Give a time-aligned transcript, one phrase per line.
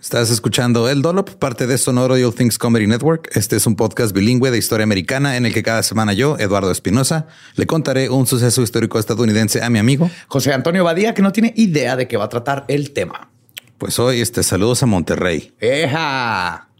[0.00, 3.28] Estás escuchando El Dolop, parte de Sonoro y All Things Comedy Network.
[3.36, 6.70] Este es un podcast bilingüe de historia americana en el que cada semana yo, Eduardo
[6.70, 11.32] Espinosa, le contaré un suceso histórico estadounidense a mi amigo José Antonio Badía, que no
[11.32, 13.30] tiene idea de qué va a tratar el tema.
[13.76, 15.52] Pues hoy, este, saludos a Monterrey.
[15.60, 16.70] ¡Eja!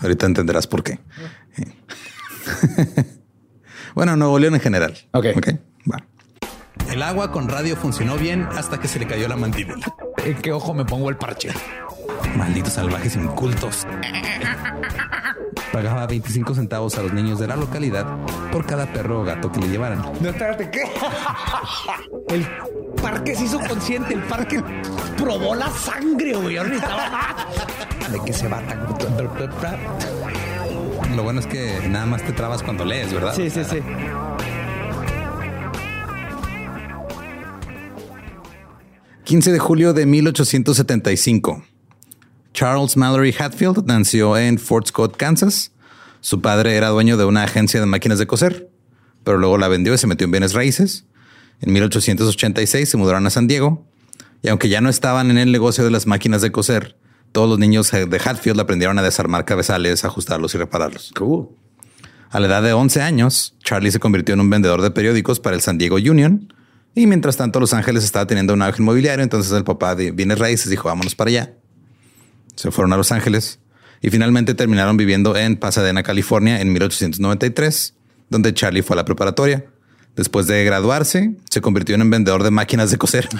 [0.00, 0.98] Ahorita entenderás por qué.
[3.94, 4.94] bueno, Nuevo León en general.
[5.12, 5.26] Ok.
[5.36, 5.48] Ok.
[5.90, 6.04] Va.
[6.92, 9.86] El agua con radio funcionó bien hasta que se le cayó la mandíbula.
[10.22, 11.48] ¿En qué ojo me pongo el parche?
[12.36, 13.86] Malditos salvajes incultos.
[15.72, 18.06] Pagaba 25 centavos a los niños de la localidad
[18.52, 20.02] por cada perro o gato que le llevaran.
[20.20, 20.82] No, espérate, ¿qué?
[22.28, 22.46] El
[23.02, 24.62] parque se hizo consciente, el parque
[25.16, 26.56] probó la sangre, güey.
[26.56, 28.86] De qué se va tan...
[31.16, 33.34] Lo bueno es que nada más te trabas cuando lees, ¿verdad?
[33.34, 33.78] Sí, sí, sí.
[39.24, 41.62] 15 de julio de 1875.
[42.54, 45.72] Charles Mallory Hatfield nació en Fort Scott, Kansas.
[46.20, 48.70] Su padre era dueño de una agencia de máquinas de coser,
[49.24, 51.04] pero luego la vendió y se metió en bienes raíces.
[51.60, 53.84] En 1886 se mudaron a San Diego
[54.40, 56.96] y aunque ya no estaban en el negocio de las máquinas de coser,
[57.32, 61.12] todos los niños de Hatfield aprendieron a desarmar cabezales, ajustarlos y repararlos.
[61.16, 61.48] Cool.
[62.30, 65.56] A la edad de 11 años, Charlie se convirtió en un vendedor de periódicos para
[65.56, 66.52] el San Diego Union
[66.94, 69.24] y mientras tanto, Los Ángeles estaba teniendo un auge inmobiliario.
[69.24, 71.54] Entonces el papá de bienes raíces dijo, vámonos para allá.
[72.54, 73.60] Se fueron a Los Ángeles
[74.00, 77.94] y finalmente terminaron viviendo en Pasadena, California en 1893,
[78.28, 79.66] donde Charlie fue a la preparatoria.
[80.16, 83.28] Después de graduarse, se convirtió en un vendedor de máquinas de coser.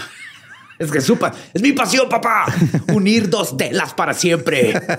[0.76, 2.46] Es que supa, es mi pasión, papá.
[2.92, 4.74] Unir dos telas para siempre.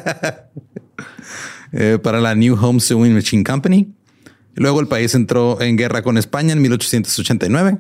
[1.78, 3.94] Eh, para la New Home Sewing Machine Company.
[4.54, 7.80] Luego el país entró en guerra con España en 1889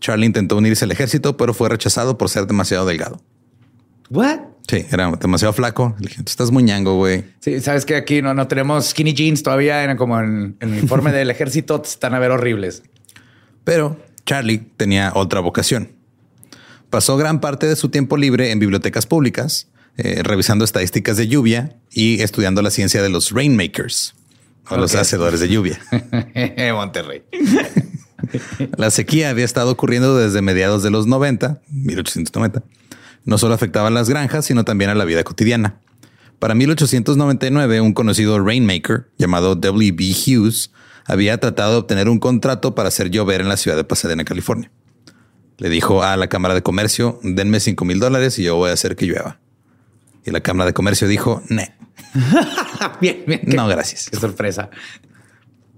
[0.00, 3.20] Charlie intentó unirse al ejército, pero fue rechazado por ser demasiado delgado.
[4.10, 4.40] What?
[4.68, 5.96] Sí, era demasiado flaco.
[5.98, 7.24] Le dije, estás muñango, güey.
[7.40, 11.10] Sí, sabes que aquí no, no tenemos skinny jeans todavía, en, como en, el uniforme
[11.10, 12.82] del ejército, están a ver horribles.
[13.64, 13.96] Pero
[14.26, 15.92] Charlie tenía otra vocación.
[16.90, 21.76] Pasó gran parte de su tiempo libre en bibliotecas públicas, eh, revisando estadísticas de lluvia
[21.90, 24.14] y estudiando la ciencia de los rainmakers
[24.68, 25.80] o los hacedores de lluvia.
[26.74, 27.22] Monterrey.
[28.76, 32.62] La sequía había estado ocurriendo desde mediados de los 90, 1890.
[33.28, 35.80] No solo afectaba a las granjas, sino también a la vida cotidiana.
[36.38, 40.14] Para 1899, un conocido rainmaker llamado W.B.
[40.14, 40.72] Hughes
[41.04, 44.70] había tratado de obtener un contrato para hacer llover en la ciudad de Pasadena, California.
[45.58, 48.72] Le dijo a la Cámara de Comercio, denme 5 mil dólares y yo voy a
[48.72, 49.38] hacer que llueva.
[50.24, 51.62] Y la Cámara de Comercio dijo, no.
[53.02, 53.42] bien, bien.
[53.44, 54.08] No, gracias.
[54.08, 54.70] Qué sorpresa.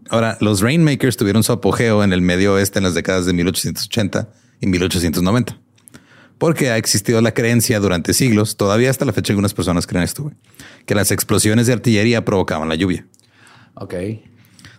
[0.09, 4.29] Ahora, los Rainmakers tuvieron su apogeo en el medio oeste en las décadas de 1880
[4.61, 5.60] y 1890.
[6.41, 10.33] Porque ha existido la creencia durante siglos, todavía hasta la fecha algunas personas creen esto,
[10.87, 13.07] que las explosiones de artillería provocaban la lluvia.
[13.75, 13.95] Ok.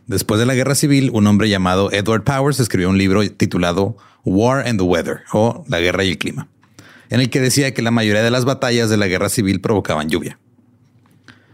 [0.07, 4.67] Después de la guerra civil, un hombre llamado Edward Powers escribió un libro titulado War
[4.67, 6.47] and the Weather o La guerra y el clima,
[7.11, 10.09] en el que decía que la mayoría de las batallas de la guerra civil provocaban
[10.09, 10.39] lluvia.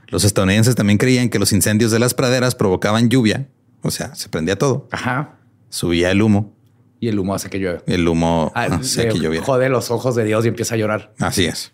[0.07, 3.49] Los estadounidenses también creían que los incendios de las praderas provocaban lluvia,
[3.81, 5.37] o sea, se prendía todo, Ajá.
[5.67, 6.56] subía el humo,
[6.99, 7.81] Y el humo hace que llueve.
[7.87, 9.45] el humo Ah, hacía le que lloviera.
[9.45, 11.13] jode los ojos de Dios y empieza a llorar.
[11.19, 11.73] Así es.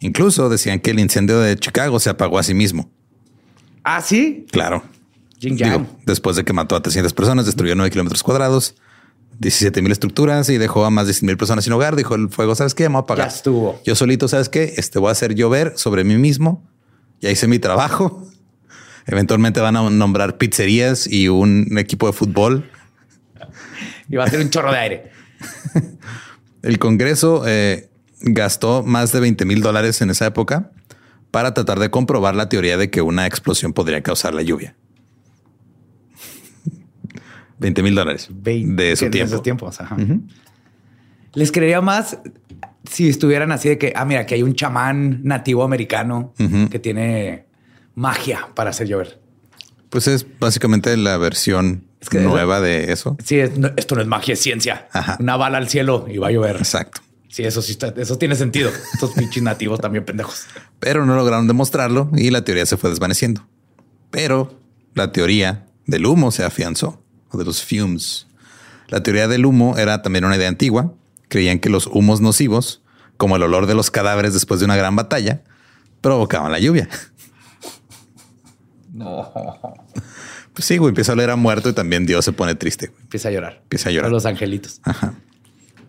[0.00, 2.90] Incluso decían que el incendio de Chicago se apagó a sí mismo.
[3.84, 4.46] Ah, sí.
[4.50, 4.82] Claro.
[5.40, 8.74] Digo, después de que mató a 300 personas, destruyó 9 kilómetros cuadrados,
[9.38, 11.94] 17 mil estructuras y dejó a más de 100 mil personas sin hogar.
[11.94, 12.84] Dijo el fuego, ¿sabes qué?
[12.84, 13.28] Me voy a apagar.
[13.28, 13.80] Ya estuvo.
[13.84, 14.74] Yo solito, ¿sabes qué?
[14.78, 16.66] Este voy a hacer llover sobre mí mismo.
[17.20, 18.26] Ya hice mi trabajo.
[19.06, 22.68] Eventualmente van a nombrar pizzerías y un equipo de fútbol.
[24.08, 25.10] Y va a ser un chorro de aire.
[26.62, 27.88] El Congreso eh,
[28.20, 30.70] gastó más de 20 mil dólares en esa época
[31.30, 34.74] para tratar de comprobar la teoría de que una explosión podría causar la lluvia.
[37.58, 39.26] 20 mil dólares de su tiempo.
[39.26, 39.80] esos tiempos.
[39.80, 39.96] Ajá.
[41.34, 42.18] Les creería más
[42.88, 46.32] si estuvieran así de que, ah, mira, que hay un chamán nativo americano
[46.70, 47.46] que tiene
[47.94, 49.20] magia para hacer llover.
[49.90, 53.16] Pues es básicamente la versión Es que- nueva de eso.
[53.24, 54.88] Sí, es- no- esto no es magia, es ciencia.
[54.92, 55.16] Ajá.
[55.20, 56.56] Una bala al cielo y va a llover.
[56.56, 57.00] Exacto.
[57.28, 58.70] Sí, eso sí está, eso tiene sentido.
[58.94, 60.46] Estos pinches nativos también pendejos.
[60.80, 63.46] Pero no lograron demostrarlo y la teoría se fue desvaneciendo.
[64.10, 64.58] Pero
[64.94, 68.26] la teoría del humo se afianzó, o de los fumes.
[68.88, 70.92] La teoría del humo era también una idea antigua.
[71.28, 72.82] Creían que los humos nocivos,
[73.16, 75.42] como el olor de los cadáveres después de una gran batalla,
[76.00, 76.88] provocaban la lluvia.
[78.92, 79.32] No.
[80.56, 82.90] Pues sí, güey, empieza a oler a muerto y también Dios se pone triste.
[83.02, 83.58] Empieza a llorar.
[83.64, 84.08] Empieza a llorar.
[84.08, 84.80] A los angelitos.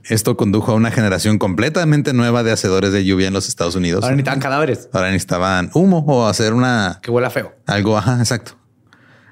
[0.04, 4.04] Esto condujo a una generación completamente nueva de hacedores de lluvia en los Estados Unidos.
[4.04, 4.90] Ahora necesitan cadáveres.
[4.92, 7.56] Ahora necesitaban humo o hacer una Que huela feo.
[7.66, 8.58] algo, ajá, exacto.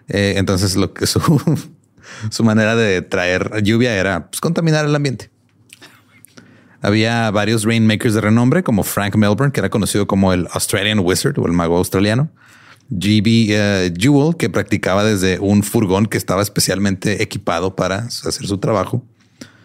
[0.08, 1.20] Eh, entonces lo que su,
[2.30, 5.32] su manera de traer lluvia era pues, contaminar el ambiente.
[6.82, 11.38] Había varios rainmakers de renombre como Frank Melbourne, que era conocido como el Australian Wizard
[11.40, 12.30] o el mago australiano.
[12.90, 18.58] GB eh, Jewell, que practicaba desde un furgón que estaba especialmente equipado para hacer su
[18.58, 19.04] trabajo.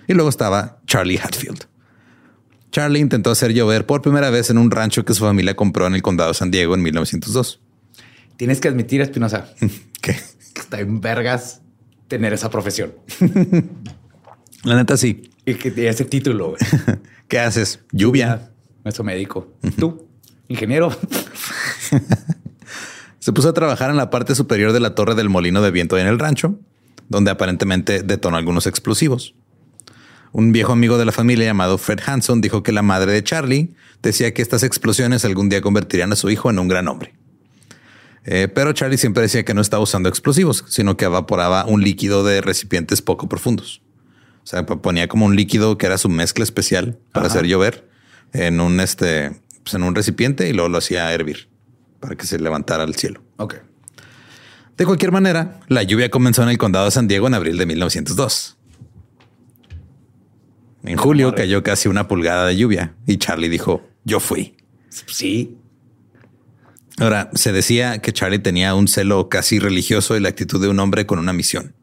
[0.09, 1.67] Y luego estaba Charlie Hatfield.
[2.73, 5.95] Charlie intentó hacer llover por primera vez en un rancho que su familia compró en
[5.95, 7.61] el condado de San Diego en 1902.
[8.37, 9.53] Tienes que admitir, Espinosa,
[10.01, 10.17] que
[10.55, 11.63] está en vergas
[12.09, 12.93] tener esa profesión
[14.65, 15.31] La neta sí.
[15.47, 16.55] y que tiene ese título.
[17.29, 17.81] ¿Qué haces?
[17.93, 18.51] Lluvia.
[18.85, 19.55] Nuestro médico.
[19.79, 20.07] Tú,
[20.49, 20.91] ingeniero.
[23.21, 25.99] Se puso a trabajar en la parte superior de la torre del molino de viento
[25.99, 26.59] en el rancho,
[27.11, 29.35] donde aparentemente detonó algunos explosivos.
[30.33, 33.75] Un viejo amigo de la familia llamado Fred Hanson dijo que la madre de Charlie
[34.03, 37.13] decía que estas explosiones algún día convertirían a su hijo en un gran hombre.
[38.25, 42.25] Eh, pero Charlie siempre decía que no estaba usando explosivos, sino que evaporaba un líquido
[42.25, 43.83] de recipientes poco profundos.
[44.45, 47.87] O sea, ponía como un líquido que era su mezcla especial para hacer llover
[48.33, 49.33] en un este,
[49.63, 51.50] pues, en un recipiente y luego lo hacía hervir
[52.01, 53.23] para que se levantara al cielo.
[53.37, 53.57] Ok.
[54.77, 57.67] De cualquier manera, la lluvia comenzó en el condado de San Diego en abril de
[57.67, 58.57] 1902.
[60.83, 64.57] En julio cayó casi una pulgada de lluvia y Charlie dijo, yo fui.
[64.89, 65.57] Sí.
[66.99, 70.79] Ahora, se decía que Charlie tenía un celo casi religioso y la actitud de un
[70.81, 71.75] hombre con una misión.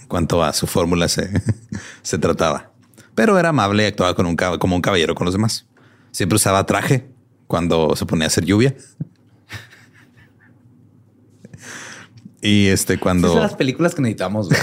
[0.00, 1.30] En cuanto a su fórmula se,
[2.02, 2.72] se trataba.
[3.14, 5.66] Pero era amable y actuaba con un, cab- como un caballero con los demás.
[6.10, 7.10] Siempre usaba traje
[7.46, 8.74] cuando se ponía a hacer lluvia.
[12.44, 13.28] Y este cuando...
[13.28, 14.50] Esas son las películas que necesitamos.
[14.50, 14.60] güey.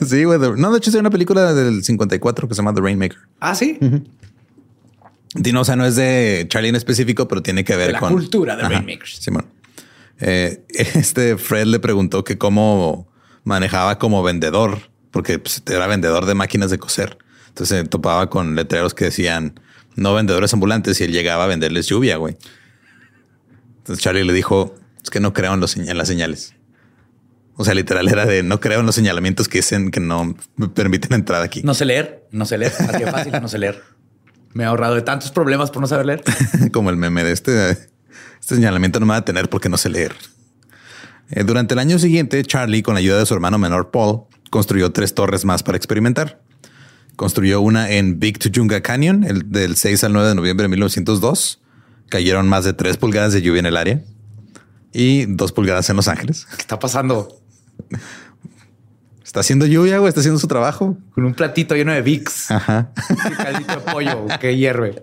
[0.06, 0.38] sí, güey.
[0.56, 3.18] No, de hecho, es una película del 54 que se llama The Rainmaker.
[3.40, 3.76] ah, sí.
[5.56, 8.12] O sea, no es de Charlie en específico, pero tiene que ver De la con
[8.12, 9.20] cultura de Ajá, Rainmakers.
[10.20, 13.08] Eh, este Fred le preguntó que cómo
[13.42, 14.78] manejaba como vendedor,
[15.10, 17.18] porque pues, era vendedor de máquinas de coser.
[17.48, 19.58] Entonces se topaba con letreros que decían
[19.96, 22.36] no vendedores ambulantes y él llegaba a venderles lluvia, güey.
[23.78, 26.54] Entonces Charlie le dijo es que no creo en, los, en las señales.
[27.56, 30.68] O sea, literal era de no creo en los señalamientos que dicen que no me
[30.68, 31.62] permiten entrar aquí.
[31.62, 32.72] No sé leer, no sé leer.
[32.78, 33.82] Así de fácil, no sé leer.
[34.52, 36.24] Me he ahorrado de tantos problemas por no saber leer.
[36.72, 39.88] como el meme de este, este señalamiento no me va a tener porque no sé
[39.88, 40.14] leer.
[41.30, 44.92] Eh, durante el año siguiente, Charlie, con la ayuda de su hermano menor Paul, construyó
[44.92, 46.40] tres torres más para experimentar.
[47.16, 51.60] Construyó una en Big Tujunga Canyon, el del 6 al 9 de noviembre de 1902.
[52.08, 54.02] Cayeron más de tres pulgadas de lluvia en el área
[54.92, 56.46] y dos pulgadas en Los Ángeles.
[56.56, 57.40] ¿Qué está pasando?
[59.24, 60.96] Está haciendo lluvia, güey, está haciendo su trabajo.
[61.14, 62.50] Con un platito lleno de VIX.
[62.50, 62.92] Ajá.
[63.10, 65.02] y caldito de pollo que hierve.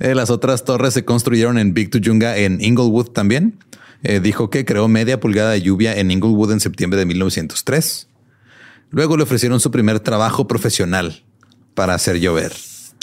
[0.00, 3.58] Eh, las otras torres se construyeron en Big Tujunga en Inglewood también.
[4.02, 8.08] Eh, dijo que creó media pulgada de lluvia en Inglewood en septiembre de 1903.
[8.90, 11.22] Luego le ofrecieron su primer trabajo profesional
[11.74, 12.52] para hacer llover.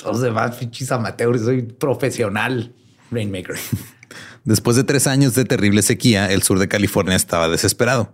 [0.05, 1.41] Los demás pinches amateurs.
[1.43, 2.73] Soy profesional
[3.11, 3.55] Rainmaker.
[4.43, 8.13] Después de tres años de terrible sequía, el sur de California estaba desesperado.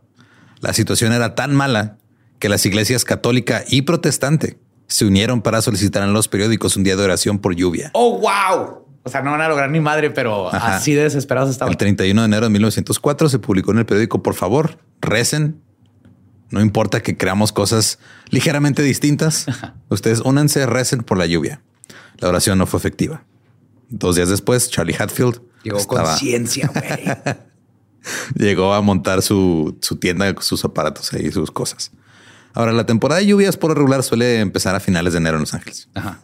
[0.61, 1.97] La situación era tan mala
[2.39, 6.95] que las iglesias católica y protestante se unieron para solicitar en los periódicos un día
[6.95, 7.91] de oración por lluvia.
[7.93, 8.85] ¡Oh, wow!
[9.03, 11.71] O sea, no van a lograr ni madre, pero así de desesperados estaban.
[11.71, 15.61] El 31 de enero de 1904 se publicó en el periódico, por favor, recen.
[16.49, 17.99] No importa que creamos cosas
[18.29, 19.45] ligeramente distintas.
[19.89, 21.61] Ustedes únanse, recen por la lluvia.
[22.17, 23.23] La oración no fue efectiva.
[23.89, 27.37] Dos días después, Charlie Hatfield llegó con ciencia, güey.
[28.35, 31.91] llegó a montar su, su tienda sus aparatos y sus cosas.
[32.53, 35.53] Ahora, la temporada de lluvias por regular suele empezar a finales de enero en Los
[35.53, 35.87] Ángeles.
[35.93, 36.21] Ajá.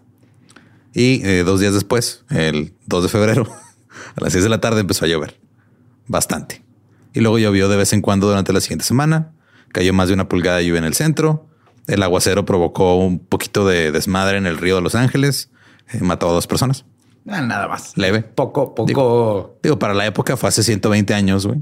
[0.93, 3.47] Y eh, dos días después, el 2 de febrero,
[4.15, 5.39] a las 6 de la tarde empezó a llover.
[6.07, 6.63] Bastante.
[7.13, 9.31] Y luego llovió de vez en cuando durante la siguiente semana.
[9.71, 11.47] Cayó más de una pulgada de lluvia en el centro.
[11.87, 15.49] El aguacero provocó un poquito de desmadre en el río de Los Ángeles.
[15.91, 16.85] Eh, mató a dos personas.
[17.25, 17.97] Nada más.
[17.97, 18.21] Leve.
[18.21, 19.57] Poco, poco.
[19.61, 21.59] Digo, para la época fue hace 120 años, güey.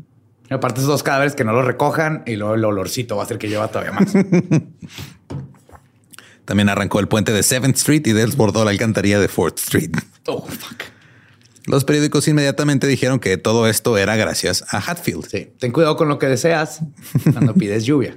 [0.49, 3.37] Aparte, esos dos cadáveres que no los recojan y luego el olorcito va a hacer
[3.37, 4.13] que lleva todavía más.
[6.45, 9.91] También arrancó el puente de 7th Street y desbordó la alcantarilla de 4th Street.
[10.27, 10.83] Oh, fuck.
[11.65, 15.27] Los periódicos inmediatamente dijeron que todo esto era gracias a Hatfield.
[15.27, 15.53] Sí.
[15.59, 16.81] Ten cuidado con lo que deseas
[17.31, 18.13] cuando pides lluvia.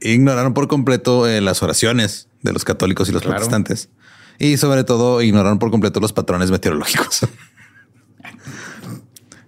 [0.00, 3.88] Ignoraron por completo eh, las oraciones de los católicos y los protestantes.
[4.40, 7.20] Y sobre todo ignoraron por completo los patrones meteorológicos.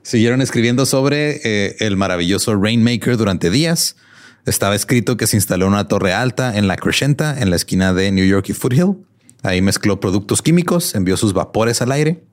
[0.03, 3.97] Siguieron escribiendo sobre eh, el maravilloso Rainmaker durante días
[4.45, 8.11] estaba escrito que se instaló una torre alta en la Crescenta, en la esquina de
[8.11, 8.97] New York y Foothill.
[9.43, 12.25] Ahí mezcló productos químicos, envió sus vapores al aire.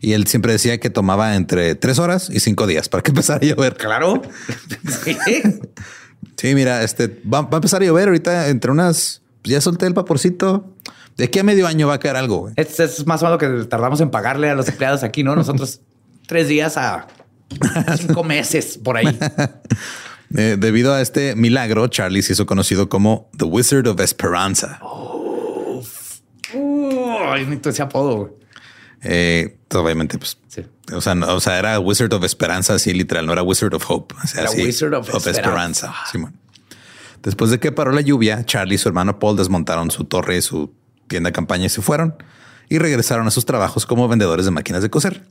[0.00, 3.40] Y él siempre decía que tomaba entre tres horas y cinco días para que empezara
[3.42, 3.74] a llover.
[3.74, 4.22] Claro.
[6.36, 9.22] sí, mira, este va, a empezar a llover ahorita entre unas.
[9.42, 10.76] Pues ya solté el vaporcito.
[11.18, 12.50] De aquí a medio año va a caer algo.
[12.54, 15.34] Es, es más o menos lo que tardamos en pagarle a los empleados aquí, no?
[15.34, 15.80] Nosotros
[16.26, 17.08] tres días a
[17.98, 19.18] cinco meses por ahí.
[20.36, 24.78] Eh, debido a este milagro, Charlie se hizo conocido como The Wizard of Esperanza.
[24.82, 25.82] Oh,
[27.64, 28.36] ese apodo.
[29.02, 30.36] Eh, obviamente, pues,
[30.92, 34.14] o, sea, o sea, era Wizard of Esperanza, así literal, no era Wizard of Hope.
[34.36, 35.94] era Wizard of, Esperanza.
[37.22, 40.42] Después de que paró la lluvia, Charlie y su hermano Paul desmontaron su torre y
[40.42, 40.74] su
[41.08, 42.14] tienda campaña y se fueron
[42.68, 45.22] y regresaron a sus trabajos como vendedores de máquinas de coser.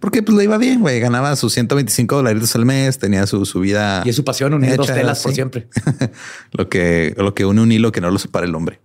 [0.00, 0.98] Porque pues le iba bien, güey.
[0.98, 4.02] Ganaba sus 125 dólares al mes, tenía su, su vida.
[4.04, 5.68] Y es su pasión unir dos telas por siempre.
[6.52, 8.80] lo que, lo que une un hilo que no lo separa el hombre.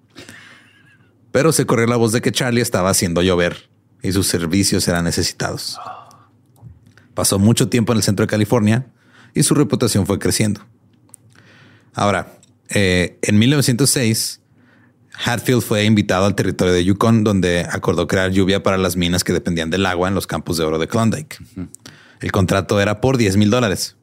[1.31, 3.69] Pero se corrió la voz de que Charlie estaba haciendo llover
[4.01, 5.79] y sus servicios eran necesitados.
[7.13, 8.87] Pasó mucho tiempo en el centro de California
[9.33, 10.65] y su reputación fue creciendo.
[11.93, 12.37] Ahora,
[12.69, 14.41] eh, en 1906,
[15.23, 19.33] Hatfield fue invitado al territorio de Yukon, donde acordó crear lluvia para las minas que
[19.33, 21.37] dependían del agua en los campos de oro de Klondike.
[22.19, 23.95] El contrato era por 10 mil dólares.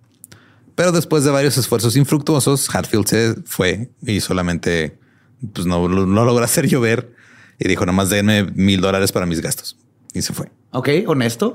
[0.74, 4.98] Pero después de varios esfuerzos infructuosos, Hatfield se fue y solamente
[5.52, 7.14] pues, no, logró hacer llover
[7.58, 9.76] y dijo nomás denme mil dólares para mis gastos
[10.14, 10.50] y se fue.
[10.70, 11.54] Ok, honesto.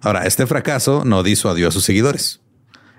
[0.00, 2.40] Ahora, este fracaso no disuadió a sus seguidores.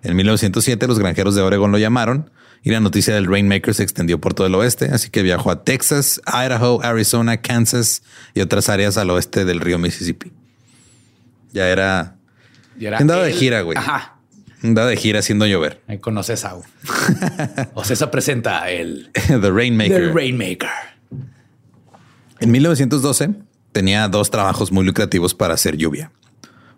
[0.03, 2.29] En 1907 los granjeros de Oregon lo llamaron
[2.63, 5.63] y la noticia del Rainmaker se extendió por todo el oeste, así que viajó a
[5.63, 8.03] Texas, Idaho, Arizona, Kansas
[8.33, 10.31] y otras áreas al oeste del río Mississippi.
[11.51, 12.15] Ya era,
[12.79, 13.77] ya andaba de gira, güey.
[13.77, 14.17] Ajá.
[14.63, 15.81] Andaba de gira haciendo llover.
[15.87, 16.55] Ahí conoces a
[17.73, 20.07] Ocesa presenta el The Rainmaker.
[20.07, 20.69] The Rainmaker.
[22.39, 23.31] En 1912
[23.73, 26.11] tenía dos trabajos muy lucrativos para hacer lluvia.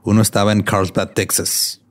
[0.02, 1.82] Uno estaba en Carlsbad, Texas,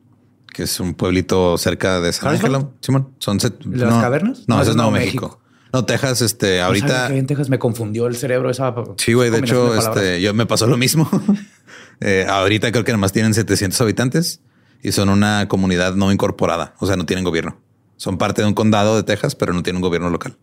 [0.55, 2.73] que es un pueblito cerca de San Ángelo.
[2.81, 4.45] Simón, son ¿Las cavernas?
[4.47, 5.41] No, eso es Nuevo México.
[5.73, 7.15] No, Texas, este, ahorita.
[7.15, 8.73] en Texas me confundió el cerebro esa.
[8.97, 9.31] Sí, güey.
[9.31, 11.09] De hecho, este, yo me pasó lo mismo.
[12.01, 14.41] Eh, ahorita creo que nomás tienen 700 habitantes
[14.83, 16.75] y son una comunidad no incorporada.
[16.81, 17.57] O sea, no tienen gobierno.
[17.97, 20.37] Son parte de un condado de Texas, pero no tienen un gobierno local.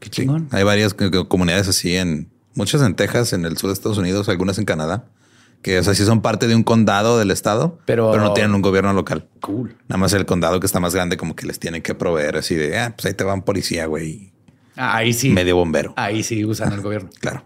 [0.00, 0.48] Qué chingón.
[0.50, 4.56] Hay varias comunidades así en muchas en Texas, en el sur de Estados Unidos, algunas
[4.58, 5.04] en Canadá
[5.62, 8.62] que o sea, sí son parte de un condado del estado, pero, no tienen un
[8.62, 9.28] gobierno local.
[9.40, 9.76] Cool.
[9.88, 12.54] Nada más el condado que está más grande, como que les tienen que proveer así
[12.54, 14.32] de, ah, pues ahí te va un policía, güey.
[14.76, 15.30] Ah, ahí sí.
[15.30, 15.92] Medio bombero.
[15.96, 17.10] Ahí sí usan el gobierno.
[17.20, 17.44] Claro.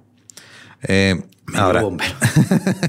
[0.82, 2.14] Eh, Medio ahora, bombero.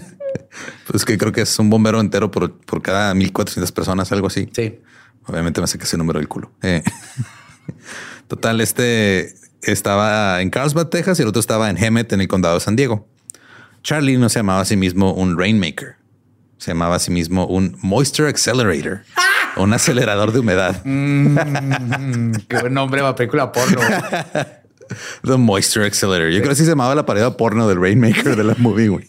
[0.88, 4.50] pues que creo que es un bombero entero por, por cada 1400 personas, algo así.
[4.54, 4.80] Sí.
[5.28, 6.52] Obviamente me sé que ese número del culo.
[6.62, 6.84] Eh,
[8.28, 12.56] total, este estaba en Carlsbad, Texas y el otro estaba en Hemet, en el condado
[12.56, 13.08] de San Diego.
[13.86, 15.98] Charlie no se llamaba a sí mismo un Rainmaker.
[16.58, 19.04] Se llamaba a sí mismo un Moisture Accelerator.
[19.58, 20.82] Un acelerador de humedad.
[20.86, 23.80] Mm, qué buen nombre para película porno.
[25.24, 26.32] The Moisture Accelerator.
[26.32, 29.08] Yo creo que así se llamaba la pared porno del Rainmaker de la movie, güey.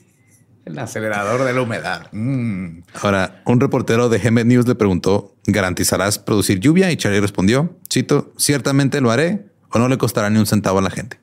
[0.67, 2.09] El acelerador de la humedad.
[2.13, 2.83] Mm.
[3.01, 6.93] Ahora, un reportero de Hemet News le preguntó, ¿garantizarás producir lluvia?
[6.93, 10.83] Y Charlie respondió, cito, ciertamente lo haré o no le costará ni un centavo a
[10.83, 11.19] la gente.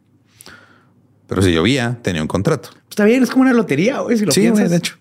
[1.36, 2.70] Pero si llovía, tenía un contrato.
[2.90, 4.70] Está bien, es como una lotería, güey, si lo Sí, piensas.
[4.70, 4.98] de hecho.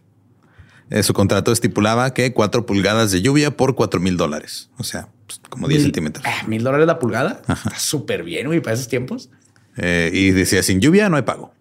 [0.91, 4.71] Eh, su contrato estipulaba que cuatro pulgadas de lluvia por cuatro mil dólares.
[4.79, 6.25] O sea, pues, como 10 Mil- centímetros.
[6.27, 7.41] Ah, Mil dólares la pulgada.
[7.49, 9.31] Está súper bien, güey, para esos tiempos.
[9.77, 11.55] Eh, y decía, sin lluvia no hay pago.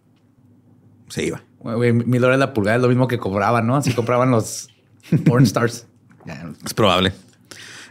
[1.09, 1.41] Se iba.
[1.63, 3.77] Mil dólares la pulgada es lo mismo que cobraban, ¿no?
[3.77, 4.69] Así compraban los
[5.25, 5.85] porn stars.
[6.65, 7.13] Es probable.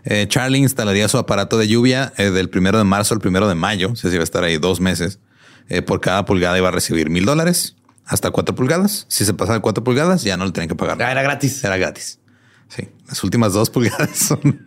[0.04, 3.54] Eh, Charlie instalaría su aparato de lluvia eh, del primero de marzo al primero de
[3.54, 3.92] mayo.
[3.92, 5.18] O sea, si iba a estar ahí dos meses.
[5.70, 9.06] Eh, por cada pulgada iba a recibir mil dólares hasta cuatro pulgadas.
[9.08, 11.00] Si se pasaba de cuatro pulgadas, ya no le tenían que pagar.
[11.00, 11.62] Ah, era gratis.
[11.62, 12.18] Era gratis.
[12.68, 12.88] Sí.
[13.06, 14.66] Las últimas dos pulgadas son,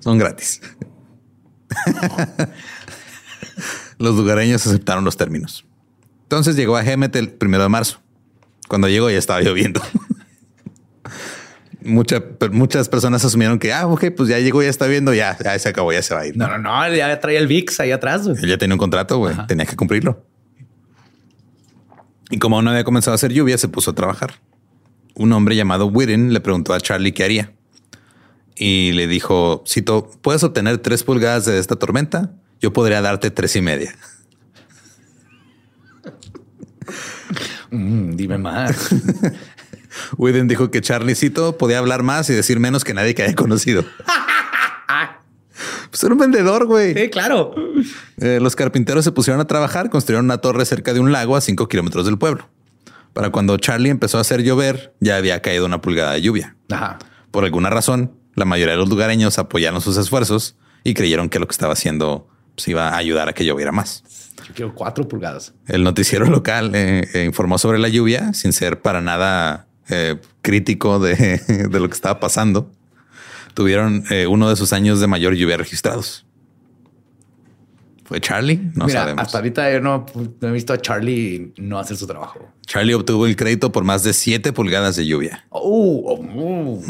[0.00, 0.62] son gratis.
[3.98, 5.66] los lugareños aceptaron los términos.
[6.22, 8.00] Entonces llegó a Hemet el primero de marzo.
[8.68, 9.82] Cuando llegó ya estaba lloviendo.
[11.84, 12.22] Mucha-
[12.52, 15.68] muchas personas asumieron que, ah, ok, pues ya llegó, ya está viendo, ya, ya se
[15.68, 16.36] acabó, ya se va a ir.
[16.36, 18.26] No, no, no, ya traía el VIX ahí atrás.
[18.28, 18.42] güey.
[18.42, 19.34] Él ya tenía un contrato, güey.
[19.48, 20.24] Tenía que cumplirlo.
[22.30, 24.34] Y como no había comenzado a hacer lluvia, se puso a trabajar.
[25.14, 27.52] Un hombre llamado Whitten le preguntó a Charlie qué haría.
[28.56, 32.32] Y le dijo, Cito, ¿puedes obtener tres pulgadas de esta tormenta?
[32.60, 33.94] Yo podría darte tres y media.
[37.70, 38.90] Mm, dime más.
[40.16, 43.34] Whitten dijo que Charlie, Cito, podía hablar más y decir menos que nadie que haya
[43.34, 43.84] conocido.
[45.90, 46.94] pues era un vendedor, güey.
[46.94, 47.54] sí, claro.
[48.18, 51.40] Eh, los carpinteros se pusieron a trabajar, construyeron una torre cerca de un lago a
[51.40, 52.48] cinco kilómetros del pueblo.
[53.12, 56.56] Para cuando Charlie empezó a hacer llover, ya había caído una pulgada de lluvia.
[56.70, 56.98] Ajá.
[57.30, 61.46] Por alguna razón, la mayoría de los lugareños apoyaron sus esfuerzos y creyeron que lo
[61.46, 64.04] que estaba haciendo pues, iba a ayudar a que lloviera más.
[64.48, 65.54] Yo quiero cuatro pulgadas.
[65.66, 70.98] El noticiero local eh, eh, informó sobre la lluvia sin ser para nada eh, crítico
[70.98, 71.14] de,
[71.70, 72.70] de lo que estaba pasando.
[73.54, 76.24] Tuvieron eh, uno de sus años de mayor lluvia registrados.
[78.04, 78.56] ¿Fue Charlie?
[78.74, 79.22] No Mira, sabemos.
[79.24, 80.04] hasta ahorita yo no,
[80.40, 82.50] no he visto a Charlie no hacer su trabajo.
[82.66, 85.44] Charlie obtuvo el crédito por más de 7 pulgadas de lluvia.
[85.50, 86.82] Oh, oh,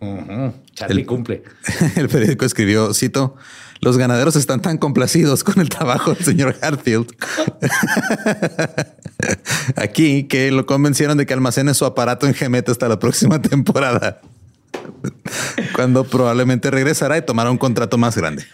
[0.00, 0.52] uh.
[0.72, 1.42] Charlie El- cumple.
[1.96, 3.36] El periódico escribió, cito,
[3.84, 7.14] los ganaderos están tan complacidos con el trabajo del señor Hartfield
[9.76, 14.22] aquí que lo convencieron de que almacene su aparato en Gemet hasta la próxima temporada.
[15.74, 18.44] Cuando probablemente regresará y tomará un contrato más grande.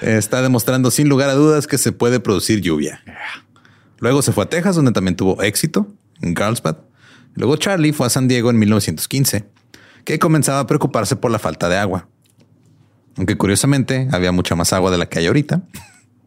[0.00, 3.02] Está demostrando sin lugar a dudas que se puede producir lluvia.
[3.98, 5.86] Luego se fue a Texas, donde también tuvo éxito,
[6.22, 6.78] en Carlsbad.
[7.34, 9.44] Luego Charlie fue a San Diego en 1915,
[10.04, 12.08] que comenzaba a preocuparse por la falta de agua.
[13.18, 15.60] Aunque curiosamente había mucha más agua de la que hay ahorita.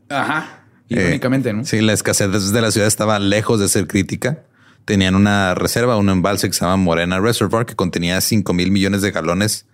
[0.10, 0.60] Ajá.
[0.90, 1.64] Eh, Irónicamente, ¿no?
[1.66, 4.44] Sí, la escasez de la ciudad estaba lejos de ser crítica.
[4.86, 9.02] Tenían una reserva, un embalse que se llama Morena Reservoir, que contenía 5 mil millones
[9.02, 9.66] de galones.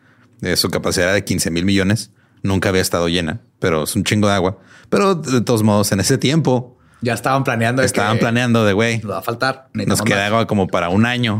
[0.42, 2.12] De su capacidad de 15 mil millones.
[2.44, 4.60] Nunca había estado llena, pero es un chingo de agua.
[4.90, 7.82] Pero de todos modos, en ese tiempo Ya estaban planeando.
[7.82, 9.00] estaban planeando de güey.
[9.00, 9.70] Nos va a faltar.
[9.74, 10.28] Nos queda más.
[10.28, 11.40] agua como para un año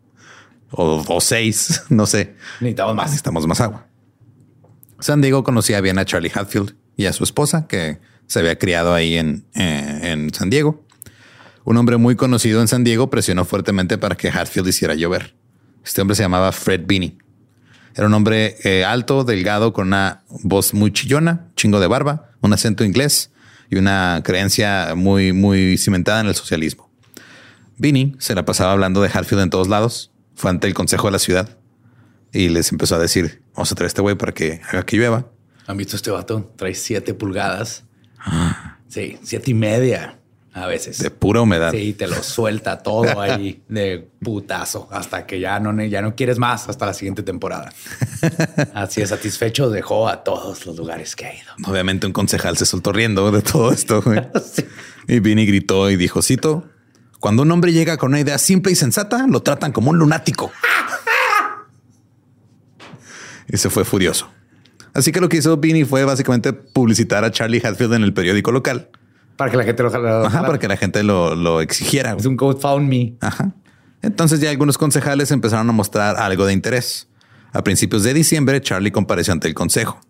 [0.70, 2.34] o, o seis, no sé.
[2.60, 3.06] Necesitamos más.
[3.06, 3.86] Necesitamos más agua.
[5.00, 8.94] San Diego conocía bien a Charlie Hatfield y a su esposa, que se había criado
[8.94, 10.84] ahí en, eh, en San Diego.
[11.64, 15.34] Un hombre muy conocido en San Diego presionó fuertemente para que Hatfield hiciera llover.
[15.84, 17.16] Este hombre se llamaba Fred Beanie.
[17.94, 22.52] Era un hombre eh, alto, delgado, con una voz muy chillona, chingo de barba, un
[22.52, 23.30] acento inglés
[23.70, 26.90] y una creencia muy, muy cimentada en el socialismo.
[27.76, 30.10] Beanie se la pasaba hablando de Hatfield en todos lados.
[30.34, 31.57] Fue ante el consejo de la ciudad
[32.32, 34.96] y les empezó a decir: Vamos a traer a este güey para que haga que
[34.96, 35.26] llueva.
[35.66, 36.50] ¿Han visto este vato?
[36.56, 37.84] Trae siete pulgadas.
[38.88, 40.18] Sí, siete y media
[40.52, 40.98] a veces.
[40.98, 41.72] De pura humedad.
[41.72, 46.38] Sí, te lo suelta todo ahí de putazo hasta que ya no, ya no quieres
[46.38, 47.72] más hasta la siguiente temporada.
[48.74, 51.52] Así es, satisfecho dejó a todos los lugares que ha ido.
[51.66, 54.02] Obviamente, un concejal se soltó riendo de todo esto.
[55.10, 56.68] Y Vinny gritó y dijo: Cito,
[57.18, 60.52] cuando un hombre llega con una idea simple y sensata, lo tratan como un lunático.
[63.48, 64.28] Y se fue furioso.
[64.94, 68.52] Así que lo que hizo Vinny fue básicamente publicitar a Charlie Hatfield en el periódico
[68.52, 68.90] local.
[69.36, 70.26] Para que la gente lo jala.
[70.26, 72.16] Ajá, para que la gente lo, lo exigiera.
[72.18, 73.14] Es un code found me.
[73.20, 73.54] Ajá.
[74.02, 77.08] Entonces ya algunos concejales empezaron a mostrar algo de interés.
[77.52, 80.00] A principios de diciembre, Charlie compareció ante el consejo.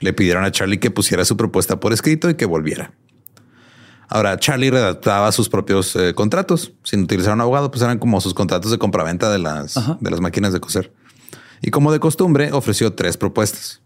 [0.00, 2.92] Le pidieron a Charlie que pusiera su propuesta por escrito y que volviera.
[4.08, 6.72] Ahora, Charlie redactaba sus propios eh, contratos.
[6.82, 10.20] Sin utilizar un abogado, pues eran como sus contratos de compraventa de las, de las
[10.20, 10.92] máquinas de coser.
[11.62, 13.80] Y como de costumbre, ofreció tres propuestas.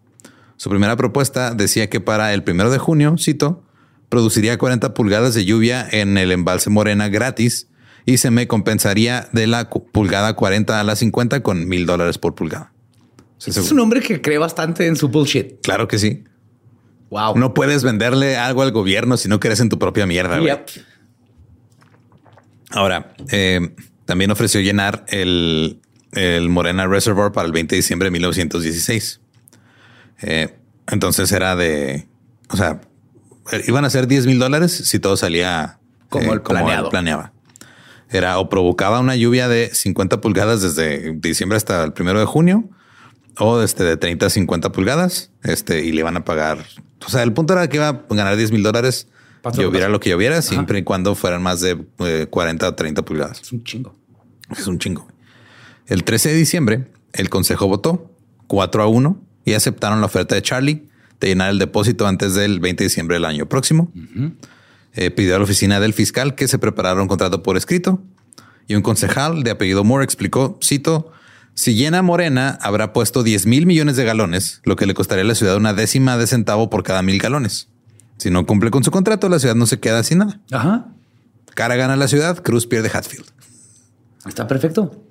[0.57, 3.63] Su primera propuesta decía que para el primero de junio, cito,
[4.09, 7.69] produciría 40 pulgadas de lluvia en el embalse Morena gratis
[8.07, 12.35] y se me compensaría de la pulgada 40 a la 50 con mil dólares por
[12.35, 12.73] pulgada.
[13.45, 15.61] es un hombre que cree bastante en su bullshit.
[15.63, 16.25] Claro que sí.
[17.11, 17.37] Wow.
[17.37, 20.41] No puedes venderle algo al gobierno si no crees en tu propia mierda.
[22.71, 23.75] Ahora, eh,
[24.07, 25.81] también ofreció llenar el,
[26.49, 29.21] Morena Reservoir para el 20 de diciembre de 1916.
[30.23, 30.57] Eh,
[30.89, 32.07] entonces era de,
[32.49, 32.81] o sea,
[33.67, 36.91] iban a ser 10 mil dólares si todo salía como, el, planeado.
[36.91, 37.33] planeaba.
[38.11, 42.69] Era o provocaba una lluvia de 50 pulgadas desde diciembre hasta el primero de junio
[43.39, 45.31] o este de 30 a 50 pulgadas.
[45.43, 46.65] Este y le iban a pagar.
[47.05, 49.09] O sea, el punto era que iba a ganar 10 mil dólares.
[49.55, 51.77] Lloviera lo que lloviera, siempre y cuando fueran más de
[52.29, 53.41] 40 a 30 pulgadas.
[53.43, 53.95] Es un chingo.
[54.51, 55.07] Es un chingo.
[55.87, 58.11] El 13 de diciembre, el consejo votó
[58.49, 60.89] 4 a 1 y aceptaron la oferta de Charlie
[61.21, 63.91] de llenar el depósito antes del 20 de diciembre del año próximo.
[64.95, 68.03] Eh, pidió a la oficina del fiscal que se preparara un contrato por escrito
[68.67, 71.13] y un concejal de apellido Moore explicó, cito,
[71.55, 75.27] si llena Morena habrá puesto 10 mil millones de galones, lo que le costaría a
[75.27, 77.69] la ciudad una décima de centavo por cada mil galones.
[78.19, 80.41] Si no cumple con su contrato, la ciudad no se queda sin nada.
[80.51, 80.87] Ajá.
[81.55, 83.27] Cara gana la ciudad, Cruz pierde Hatfield.
[84.27, 85.07] Está perfecto.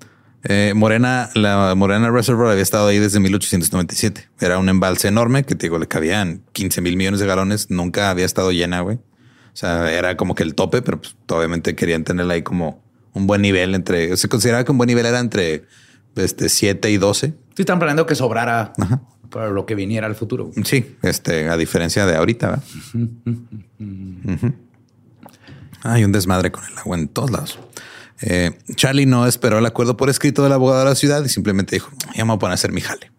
[0.47, 4.29] Eh, Morena, la Morena Reservoir había estado ahí desde 1897.
[4.39, 7.71] Era un embalse enorme que te digo, le cabían 15 mil millones de galones.
[7.71, 8.97] Nunca había estado llena, güey.
[8.97, 13.25] O sea, era como que el tope, pero pues, obviamente querían tenerla ahí como un
[13.25, 14.15] buen nivel entre.
[14.17, 15.65] Se consideraba que un buen nivel era entre
[16.15, 17.27] este, 7 y 12.
[17.27, 18.73] Sí, están planeando que sobrara
[19.31, 20.51] para lo que viniera al futuro.
[20.63, 22.61] Sí, este, a diferencia de ahorita.
[25.81, 27.59] Hay un desmadre con el agua en todos lados.
[28.27, 31.75] Eh, Charlie no esperó el acuerdo por escrito del abogado de la ciudad y simplemente
[31.75, 33.11] dijo, ya me voy a poner a hacer mi jale.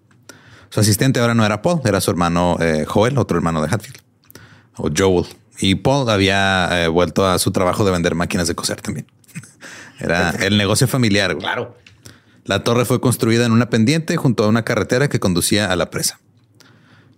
[0.69, 3.99] Su asistente ahora no era Paul, era su hermano eh, Joel, otro hermano de Hatfield,
[4.77, 5.27] o Joel.
[5.59, 9.07] Y Paul había eh, vuelto a su trabajo de vender máquinas de coser también.
[10.01, 11.39] era el negocio familiar.
[11.39, 11.77] Claro.
[12.45, 15.91] La torre fue construida en una pendiente junto a una carretera que conducía a la
[15.91, 16.21] presa.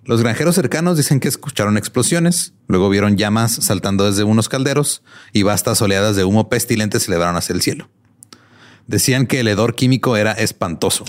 [0.09, 5.03] Los granjeros cercanos dicen que escucharon explosiones, luego vieron llamas saltando desde unos calderos
[5.35, 7.91] y vastas oleadas de humo pestilente se elevaron hacia el cielo.
[8.87, 11.05] Decían que el hedor químico era espantoso.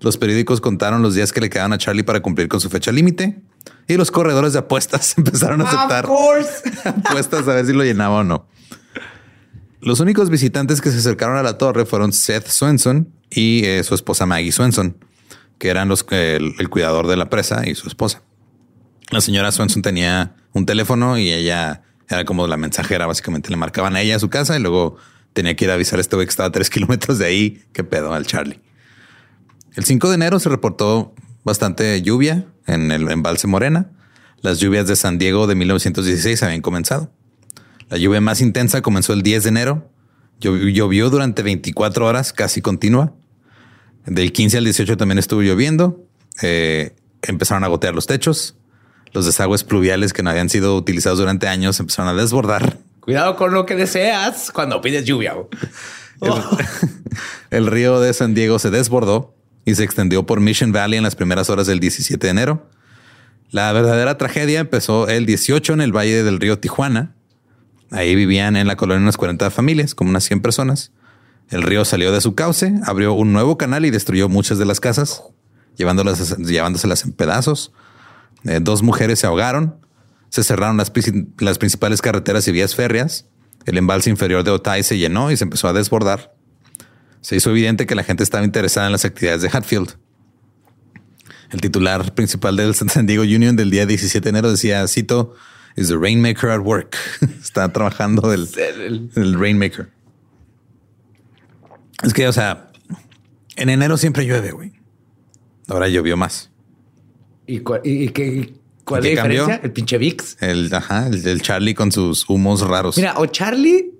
[0.00, 2.92] Los periódicos contaron los días que le quedaban a Charlie para cumplir con su fecha
[2.92, 3.40] límite
[3.88, 6.04] y los corredores de apuestas empezaron a aceptar
[6.84, 8.46] apuestas a ver si lo llenaba o no.
[9.80, 13.94] Los únicos visitantes que se acercaron a la torre fueron Seth Swenson y eh, su
[13.94, 14.98] esposa Maggie Swenson
[15.58, 18.22] que eran los el, el cuidador de la presa y su esposa.
[19.10, 23.06] La señora Swenson tenía un teléfono y ella era como la mensajera.
[23.06, 24.96] Básicamente le marcaban a ella a su casa y luego
[25.32, 27.64] tenía que ir a avisar a este güey que estaba a tres kilómetros de ahí.
[27.72, 28.60] que pedo al Charlie.
[29.74, 33.90] El 5 de enero se reportó bastante lluvia en el embalse Morena.
[34.42, 37.12] Las lluvias de San Diego de 1916 habían comenzado.
[37.88, 39.90] La lluvia más intensa comenzó el 10 de enero.
[40.40, 43.14] Llovió durante 24 horas casi continua.
[44.06, 46.04] Del 15 al 18 también estuvo lloviendo.
[46.42, 48.56] Eh, empezaron a gotear los techos.
[49.12, 52.78] Los desagües pluviales que no habían sido utilizados durante años empezaron a desbordar.
[53.00, 55.34] Cuidado con lo que deseas cuando pides lluvia.
[57.50, 59.34] El, río de San Diego se desbordó
[59.64, 62.68] y se extendió por Mission Valley en las primeras horas del 17 de enero.
[63.50, 67.14] La verdadera tragedia empezó el 18 en el valle del río Tijuana.
[67.90, 70.92] Ahí vivían en la colonia unas 40 familias, como unas 100 personas.
[71.50, 74.80] El río salió de su cauce, abrió un nuevo canal y destruyó muchas de las
[74.80, 75.22] casas,
[75.76, 77.72] llevándolas, llevándoselas en pedazos.
[78.44, 79.76] Eh, dos mujeres se ahogaron.
[80.30, 80.90] Se cerraron las,
[81.38, 83.26] las, principales carreteras y vías férreas.
[83.66, 86.34] El embalse inferior de Otay se llenó y se empezó a desbordar.
[87.20, 89.96] Se hizo evidente que la gente estaba interesada en las actividades de Hatfield.
[91.50, 95.34] El titular principal del San Diego Union del día 17 de enero decía, cito,
[95.76, 96.96] is the rainmaker at work.
[97.40, 98.48] Está trabajando el,
[99.14, 99.90] el rainmaker.
[102.02, 102.70] Es que, o sea,
[103.56, 104.72] en enero siempre llueve, güey.
[105.68, 106.50] Ahora llovió más.
[107.46, 109.60] ¿Y, cuál, y, qué, cuál es la diferencia?
[109.62, 110.36] El pinche VIX.
[110.40, 112.96] El, ajá, el, Charlie con sus humos raros.
[112.96, 113.92] Mira, o Charlie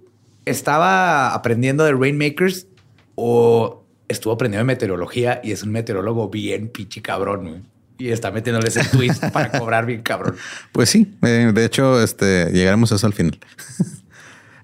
[0.44, 2.66] estaba aprendiendo de Rainmakers
[3.14, 7.62] o estuvo aprendiendo de meteorología y es un meteorólogo bien pinche cabrón, güey.
[7.98, 10.36] Y está metiéndole ese twist para cobrar bien cabrón.
[10.72, 13.38] Pues sí, eh, de hecho, este llegaremos a eso al final.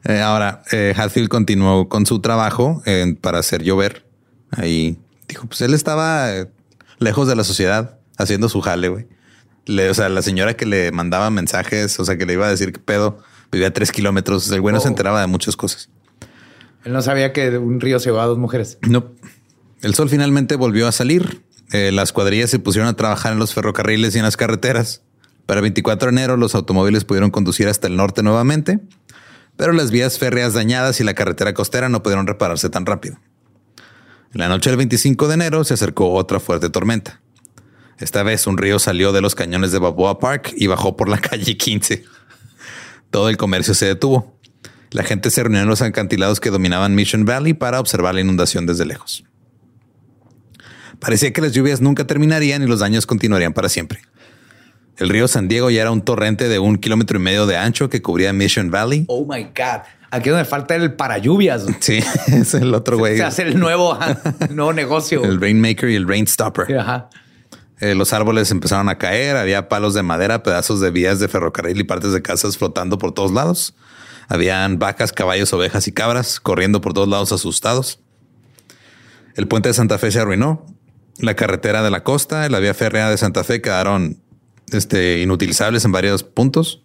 [0.04, 2.82] Eh, ahora, eh, Hatfield continuó con su trabajo
[3.20, 4.06] para hacer llover.
[4.50, 6.46] Ahí dijo, pues él estaba eh,
[6.98, 9.06] lejos de la sociedad haciendo su jale, güey.
[9.88, 12.72] o sea, la señora que le mandaba mensajes, o sea, que le iba a decir
[12.72, 13.18] qué pedo,
[13.52, 14.50] vivía a tres kilómetros.
[14.50, 14.90] El güey no se oh.
[14.90, 15.90] enteraba de muchas cosas.
[16.84, 18.78] Él no sabía que un río se va a dos mujeres.
[18.82, 19.12] No.
[19.82, 21.42] El sol finalmente volvió a salir.
[21.70, 25.02] las cuadrillas se pusieron a trabajar en los ferrocarriles y en las carreteras.
[25.48, 28.80] Para el 24 de enero los automóviles pudieron conducir hasta el norte nuevamente,
[29.58, 33.18] pero las vías férreas dañadas y la carretera costera no pudieron repararse tan rápido.
[34.32, 37.20] En la noche del 25 de enero se acercó otra fuerte tormenta.
[37.98, 41.18] Esta vez un río salió de los cañones de Balboa Park y bajó por la
[41.20, 42.04] calle 15.
[43.10, 44.38] Todo el comercio se detuvo.
[44.92, 48.64] La gente se reunió en los acantilados que dominaban Mission Valley para observar la inundación
[48.64, 49.24] desde lejos.
[51.00, 54.02] Parecía que las lluvias nunca terminarían y los daños continuarían para siempre.
[54.98, 57.88] El río San Diego ya era un torrente de un kilómetro y medio de ancho
[57.88, 59.04] que cubría Mission Valley.
[59.06, 59.82] Oh my God.
[60.10, 61.66] Aquí donde falta el para lluvias.
[61.80, 63.16] Sí, es el otro güey.
[63.16, 63.98] Se hace el nuevo,
[64.40, 65.24] el nuevo negocio.
[65.24, 66.76] El Rainmaker y el Rainstopper.
[66.78, 67.10] Ajá.
[67.80, 71.78] Eh, los árboles empezaron a caer, había palos de madera, pedazos de vías de ferrocarril
[71.78, 73.76] y partes de casas flotando por todos lados.
[74.28, 78.00] Habían vacas, caballos, ovejas y cabras corriendo por todos lados asustados.
[79.36, 80.66] El puente de Santa Fe se arruinó.
[81.18, 84.20] La carretera de la costa y la vía férrea de Santa Fe quedaron
[84.72, 86.82] este, inutilizables en varios puntos.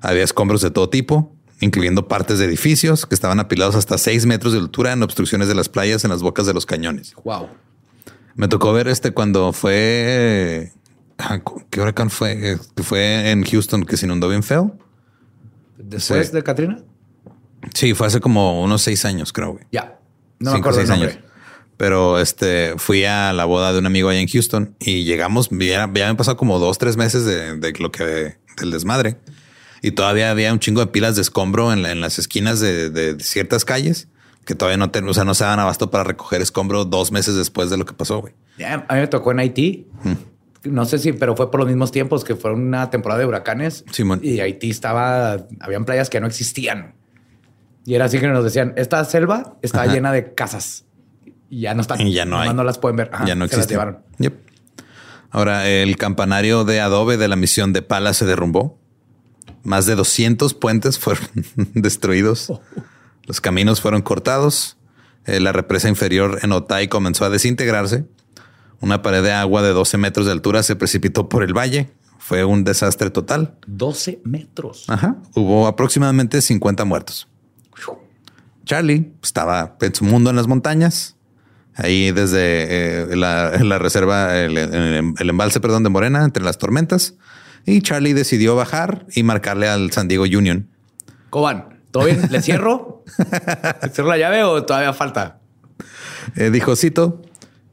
[0.00, 4.52] Había escombros de todo tipo, incluyendo partes de edificios que estaban apilados hasta seis metros
[4.52, 7.14] de altura en obstrucciones de las playas en las bocas de los cañones.
[7.24, 7.48] Wow.
[8.34, 10.72] Me tocó ver este cuando fue.
[11.18, 11.40] Ah,
[11.70, 12.58] ¿Qué huracán fue?
[12.82, 14.76] Fue en Houston que se inundó bien feo.
[15.78, 16.78] ¿Después de Katrina?
[17.74, 19.58] Sí, fue hace como unos seis años, creo.
[19.70, 19.98] Ya.
[20.38, 21.18] No me acuerdo seis años.
[21.82, 25.48] Pero este fui a la boda de un amigo allá en Houston y llegamos.
[25.50, 29.16] Ya, ya han pasado como dos, tres meses de, lo que del desmadre
[29.82, 34.06] y todavía había un chingo de pilas de escombro en, las esquinas de, ciertas calles
[34.44, 37.68] que todavía no, o sea, no se dan abasto para recoger escombro dos meses después
[37.68, 38.20] de lo que pasó.
[38.20, 38.32] Güey.
[38.64, 39.88] a mí me tocó en Haití.
[40.62, 43.84] No sé si, pero fue por los mismos tiempos que fue una temporada de huracanes.
[44.22, 46.94] Y Haití estaba, habían playas que no existían.
[47.84, 50.84] Y era así que nos decían, esta selva está llena de casas.
[51.52, 52.00] Y ya no están.
[52.00, 52.54] Y ya no hay.
[52.54, 53.10] No las pueden ver.
[53.26, 53.78] ya no existen.
[55.30, 58.78] Ahora, el campanario de adobe de la misión de Pala se derrumbó.
[59.62, 61.26] Más de 200 puentes fueron
[61.74, 62.48] destruidos.
[62.48, 62.62] Oh.
[63.24, 64.78] Los caminos fueron cortados.
[65.26, 68.06] Eh, la represa inferior en Otay comenzó a desintegrarse.
[68.80, 71.90] Una pared de agua de 12 metros de altura se precipitó por el valle.
[72.18, 73.58] Fue un desastre total.
[73.66, 74.86] 12 metros.
[74.88, 75.16] Ajá.
[75.34, 77.28] Hubo aproximadamente 50 muertos.
[78.64, 81.16] Charlie estaba en su mundo en las montañas.
[81.74, 87.14] Ahí desde eh, la, reserva, el, el, embalse, perdón, de Morena, entre las tormentas.
[87.64, 90.68] Y Charlie decidió bajar y marcarle al San Diego Union.
[91.30, 92.20] Coban, ¿todo bien?
[92.30, 93.04] ¿Le cierro?
[93.82, 95.40] ¿Le cierro la llave o todavía falta?
[96.36, 97.22] Eh, dijo Cito,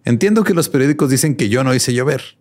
[0.05, 2.37] entiendo que los periódicos dicen que yo no hice llover.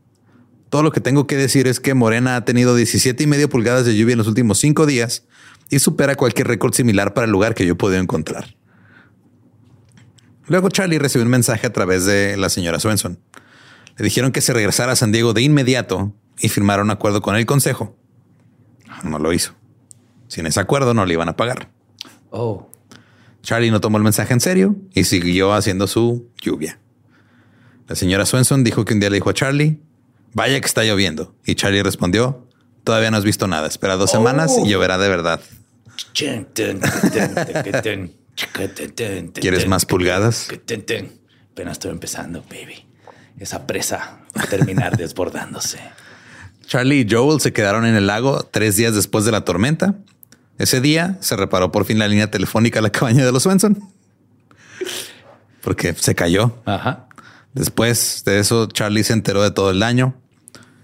[0.68, 3.86] Todo lo que tengo que decir es que Morena ha tenido 17 y medio pulgadas
[3.86, 5.24] de lluvia en los últimos cinco días
[5.70, 8.57] y supera cualquier récord similar para el lugar que yo he podido encontrar.
[10.48, 13.18] Luego Charlie recibió un mensaje a través de la señora Swenson.
[13.96, 17.36] Le dijeron que se regresara a San Diego de inmediato y firmaron un acuerdo con
[17.36, 17.96] el consejo.
[19.04, 19.54] No lo hizo.
[20.28, 21.70] Sin ese acuerdo no le iban a pagar.
[22.30, 22.70] Oh.
[23.42, 26.78] Charlie no tomó el mensaje en serio y siguió haciendo su lluvia.
[27.86, 29.80] La señora Swenson dijo que un día le dijo a Charlie,
[30.34, 31.34] vaya que está lloviendo.
[31.44, 32.46] Y Charlie respondió,
[32.84, 33.66] todavía no has visto nada.
[33.66, 35.40] Espera dos semanas y lloverá de verdad.
[39.34, 40.48] ¿Quieres más pulgadas?
[41.52, 42.86] Apenas estoy empezando, baby.
[43.38, 45.78] Esa presa va a terminar desbordándose.
[46.66, 49.94] Charlie y Joel se quedaron en el lago tres días después de la tormenta.
[50.58, 53.78] Ese día se reparó por fin la línea telefónica a la cabaña de los Swenson.
[55.62, 56.60] Porque se cayó.
[56.64, 57.08] Ajá.
[57.54, 60.14] Después de eso, Charlie se enteró de todo el daño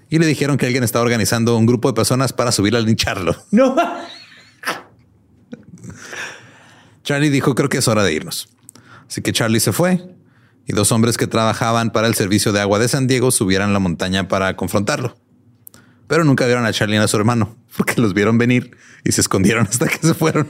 [0.08, 3.36] y le dijeron que alguien estaba organizando un grupo de personas para subir al lincharlo.
[3.50, 3.76] No.
[7.04, 8.48] Charlie dijo, creo que es hora de irnos.
[9.08, 10.04] Así que Charlie se fue
[10.66, 13.78] y dos hombres que trabajaban para el servicio de agua de San Diego subieron la
[13.78, 15.14] montaña para confrontarlo
[16.06, 19.20] pero nunca vieron a Charlie y a su hermano porque los vieron venir y se
[19.20, 20.48] escondieron hasta que se fueron.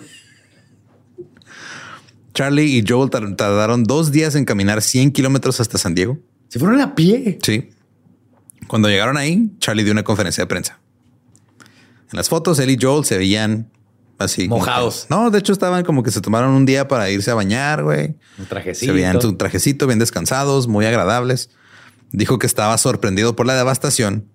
[2.32, 6.18] Charlie y Joel tardaron dos días en caminar 100 kilómetros hasta San Diego.
[6.48, 7.38] Se fueron a pie.
[7.42, 7.70] Sí.
[8.66, 10.80] Cuando llegaron ahí, Charlie dio una conferencia de prensa.
[12.10, 13.70] En las fotos, él y Joel se veían
[14.18, 15.06] así mojados.
[15.10, 18.16] no, de hecho estaban como que se tomaron un día para irse a bañar, güey.
[18.38, 18.92] Un trajecito.
[18.92, 21.50] Se veían su trajecito, bien descansados, muy agradables.
[22.12, 24.28] Dijo que estaba sorprendido por la devastación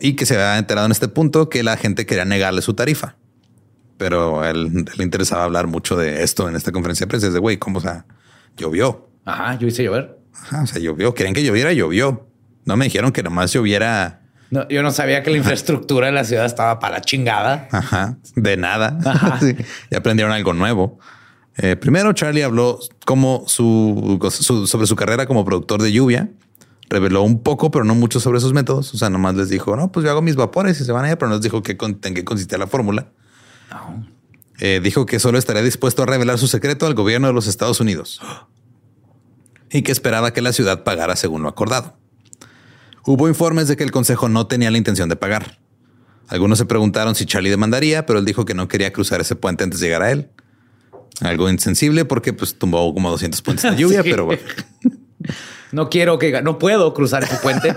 [0.00, 3.16] y que se había enterado en este punto que la gente quería negarle su tarifa.
[3.96, 7.30] Pero él, le interesaba hablar mucho de esto en esta conferencia de prensa.
[7.30, 8.06] de güey, ¿cómo o sea,
[8.56, 9.08] llovió?
[9.24, 10.18] Ajá, yo hice llover.
[10.34, 11.14] Ajá, o sea, llovió.
[11.14, 12.28] Querían que lloviera, llovió.
[12.64, 14.23] No me dijeron que nomás lloviera.
[14.50, 17.68] No, yo no sabía que la infraestructura de la ciudad estaba para la chingada.
[17.72, 18.98] Ajá, de nada.
[19.90, 20.98] Y aprendieron algo nuevo.
[21.56, 24.18] Eh, primero, Charlie habló como su,
[24.66, 26.30] sobre su carrera como productor de lluvia
[26.90, 28.92] Reveló un poco, pero no mucho sobre sus métodos.
[28.94, 31.10] O sea, nomás les dijo, no, pues yo hago mis vapores y se van a
[31.10, 33.08] ir, pero no les dijo que en qué consistía la fórmula.
[34.60, 37.80] Eh, dijo que solo estaría dispuesto a revelar su secreto al gobierno de los Estados
[37.80, 38.20] Unidos
[39.70, 41.96] y que esperaba que la ciudad pagara según lo acordado.
[43.06, 45.58] Hubo informes de que el consejo no tenía la intención de pagar.
[46.28, 49.64] Algunos se preguntaron si Charlie demandaría, pero él dijo que no quería cruzar ese puente
[49.64, 50.30] antes de llegar a él.
[51.20, 54.42] Algo insensible porque pues tumbó como 200 puentes de lluvia, pero bueno.
[55.72, 57.74] No quiero que no puedo cruzar ese puente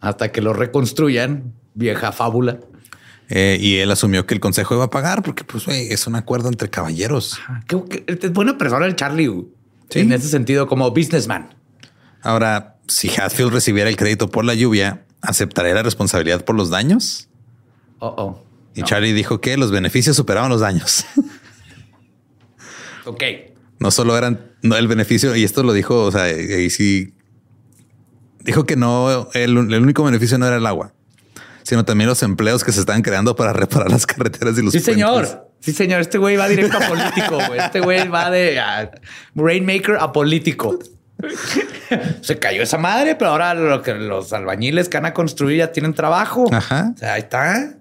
[0.00, 1.52] hasta que lo reconstruyan.
[1.74, 2.58] Vieja fábula.
[3.28, 6.48] Eh, y él asumió que el consejo iba a pagar porque pues es un acuerdo
[6.48, 7.38] entre caballeros.
[8.06, 9.46] es buena persona el Charlie.
[9.90, 11.54] En ese sentido, como businessman.
[12.22, 17.28] Ahora, si Hatfield recibiera el crédito por la lluvia, ¿aceptaría la responsabilidad por los daños?
[17.98, 18.42] Oh, oh.
[18.74, 21.06] Y Charlie dijo que los beneficios superaban los daños.
[23.06, 23.22] ok.
[23.78, 27.14] No solo eran el beneficio, y esto lo dijo, o sea, ahí sí
[28.40, 30.92] dijo que no, el, único beneficio no era el agua,
[31.62, 34.80] sino también los empleos que se están creando para reparar las carreteras y los Sí,
[34.80, 35.50] señor.
[35.60, 36.00] Sí, señor.
[36.00, 37.38] Este güey va directo a político.
[37.54, 38.60] Este güey va de
[39.34, 40.78] Rainmaker a político.
[42.20, 45.72] Se cayó esa madre, pero ahora lo que los albañiles que van a construir ya
[45.72, 46.46] tienen trabajo.
[46.52, 46.92] Ajá.
[46.94, 47.74] O sea, ahí está.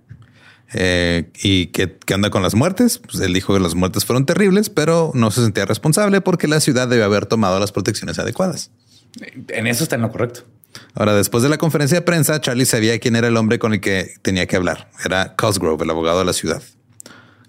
[0.74, 2.98] Eh, ¿Y qué, anda con las muertes?
[2.98, 6.60] Pues él dijo que las muertes fueron terribles, pero no se sentía responsable porque la
[6.60, 8.72] ciudad debe haber tomado las protecciones adecuadas.
[9.50, 10.42] En eso está en lo correcto.
[10.94, 13.80] Ahora, después de la conferencia de prensa, Charlie sabía quién era el hombre con el
[13.80, 14.90] que tenía que hablar.
[15.06, 16.62] Era Cosgrove, el abogado de la ciudad.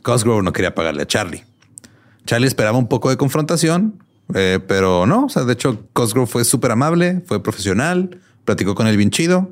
[0.02, 1.44] Cosgrove no quería pagarle a Charlie.
[2.24, 5.26] Charlie esperaba un poco de confrontación, eh, pero no.
[5.26, 9.50] O sea, de hecho, Cosgrove fue súper amable, fue profesional, platicó con él bien chido.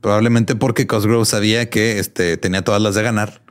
[0.00, 3.42] Probablemente porque Cosgrove sabía que este, tenía todas las de ganar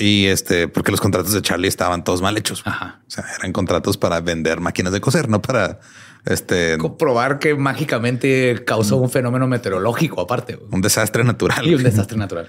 [0.00, 2.62] y este, porque los contratos de Charlie estaban todos mal hechos.
[2.66, 5.80] O sea, eran contratos para vender máquinas de coser, no para
[6.24, 10.58] este comprobar que mágicamente causó un fenómeno meteorológico aparte.
[10.70, 11.66] Un desastre natural.
[11.66, 12.48] Y un desastre natural.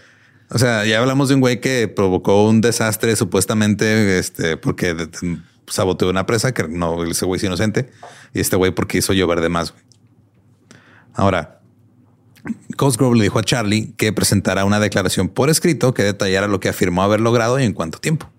[0.50, 4.96] O sea, ya hablamos de un güey que provocó un desastre supuestamente este, porque
[5.68, 7.90] saboteó una presa que no, ese güey es inocente
[8.34, 9.74] y este güey porque hizo llover de más.
[11.14, 11.62] Ahora,
[12.78, 16.70] Cosgrove le dijo a Charlie que presentara una declaración por escrito que detallara lo que
[16.70, 18.30] afirmó haber logrado y en cuánto tiempo.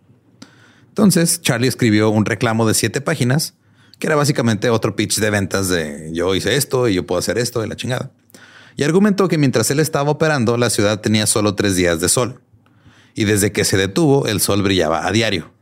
[0.88, 3.54] Entonces, Charlie escribió un reclamo de siete páginas
[4.02, 7.38] que era básicamente otro pitch de ventas de yo hice esto y yo puedo hacer
[7.38, 8.10] esto de la chingada.
[8.74, 12.40] Y argumentó que mientras él estaba operando, la ciudad tenía solo tres días de sol.
[13.14, 15.52] Y desde que se detuvo, el sol brillaba a diario.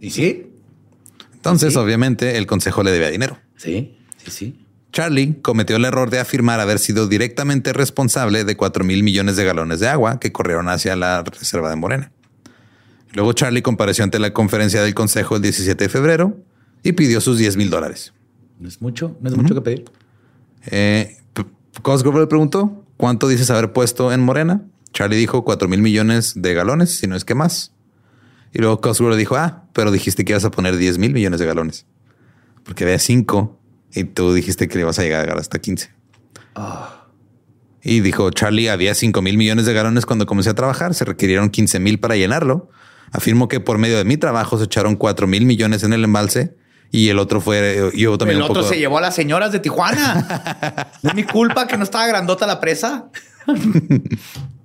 [0.00, 0.46] ¿Y sí?
[1.34, 3.38] Entonces, obviamente, el consejo le debía dinero.
[3.56, 4.66] Sí, sí, sí.
[4.92, 9.44] Charlie cometió el error de afirmar haber sido directamente responsable de 4 mil millones de
[9.44, 12.12] galones de agua que corrieron hacia la reserva de Morena.
[13.12, 16.36] Luego Charlie compareció ante la conferencia del Consejo el 17 de febrero
[16.82, 18.12] y pidió sus 10 mil dólares.
[18.58, 19.84] No es mucho, no es mucho que pedir.
[20.66, 21.16] Eh,
[21.82, 24.62] Cosgrove le preguntó cuánto dices haber puesto en Morena.
[24.92, 27.72] Charlie dijo 4 mil millones de galones, si no es que más.
[28.52, 31.46] Y luego Cosgrove dijo, ah, pero dijiste que ibas a poner 10 mil millones de
[31.46, 31.86] galones.
[32.64, 33.58] Porque había 5
[33.94, 35.90] y tú dijiste que le ibas a llegar hasta 15.
[36.54, 37.06] Ah.
[37.82, 41.50] Y dijo, Charlie, había 5 mil millones de galones cuando comencé a trabajar, se requirieron
[41.50, 42.70] 15 mil para llenarlo.
[43.12, 46.56] Afirmo que por medio de mi trabajo se echaron 4 mil millones en el embalse
[46.90, 48.38] y el otro fue yo también.
[48.38, 50.90] El otro se llevó a las señoras de Tijuana.
[51.02, 53.10] es mi culpa que no estaba grandota la presa.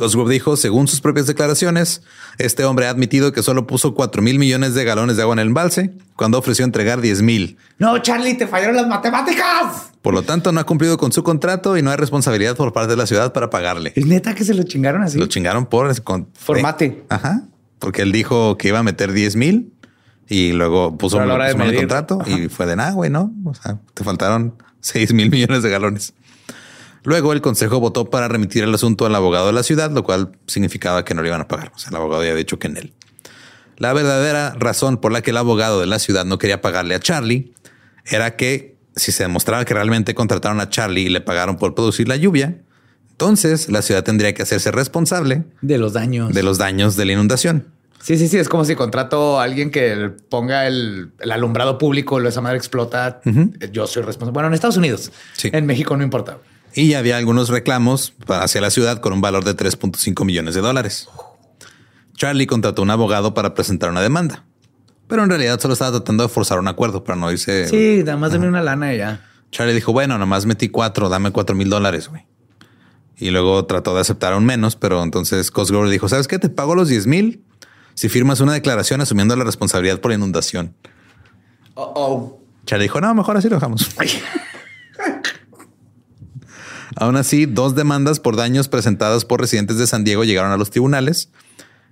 [0.00, 2.00] Cosgrove dijo, según sus propias declaraciones,
[2.38, 5.40] este hombre ha admitido que solo puso 4 mil millones de galones de agua en
[5.40, 7.58] el embalse cuando ofreció entregar 10 mil.
[7.78, 9.90] No, Charlie, te fallaron las matemáticas.
[10.00, 12.92] Por lo tanto, no ha cumplido con su contrato y no hay responsabilidad por parte
[12.92, 13.92] de la ciudad para pagarle.
[13.94, 15.18] Es neta que se lo chingaron así.
[15.18, 17.04] Lo chingaron por con, formate.
[17.10, 17.42] ajá,
[17.78, 19.74] porque él dijo que iba a meter 10 mil
[20.28, 23.34] y luego puso, el contrato y fue de nada, güey, no?
[23.44, 26.14] O sea, te faltaron 6 mil millones de galones.
[27.02, 30.32] Luego el consejo votó para remitir el asunto al abogado de la ciudad, lo cual
[30.46, 31.72] significaba que no le iban a pagar.
[31.74, 32.92] O sea, el abogado había dicho que en él.
[33.78, 37.00] La verdadera razón por la que el abogado de la ciudad no quería pagarle a
[37.00, 37.54] Charlie
[38.04, 42.06] era que si se demostraba que realmente contrataron a Charlie y le pagaron por producir
[42.06, 42.58] la lluvia,
[43.12, 47.12] entonces la ciudad tendría que hacerse responsable de los daños de los daños de la
[47.12, 47.68] inundación.
[48.02, 48.38] Sí, sí, sí.
[48.38, 53.20] Es como si contrato a alguien que ponga el, alumbrado público, lo esa madre explota.
[53.72, 54.32] Yo soy responsable.
[54.32, 55.12] Bueno, en Estados Unidos,
[55.42, 56.38] en México no importa
[56.74, 61.08] y había algunos reclamos hacia la ciudad con un valor de 3.5 millones de dólares.
[62.16, 64.44] Charlie contrató un abogado para presentar una demanda,
[65.06, 67.66] pero en realidad solo estaba tratando de forzar un acuerdo para no irse.
[67.66, 69.26] Sí, nada más una lana y ya.
[69.50, 72.26] Charlie dijo, bueno, nada más metí cuatro, dame cuatro mil dólares, güey.
[73.16, 76.38] Y luego trató de aceptar aún menos, pero entonces Cosgrove dijo, ¿sabes qué?
[76.38, 77.44] Te pago los 10 mil
[77.94, 80.74] si firmas una declaración asumiendo la responsabilidad por la inundación.
[81.74, 82.38] Oh.
[82.64, 83.90] Charlie dijo, no, mejor así lo dejamos.
[87.00, 90.68] Aún así, dos demandas por daños presentadas por residentes de San Diego llegaron a los
[90.68, 91.30] tribunales.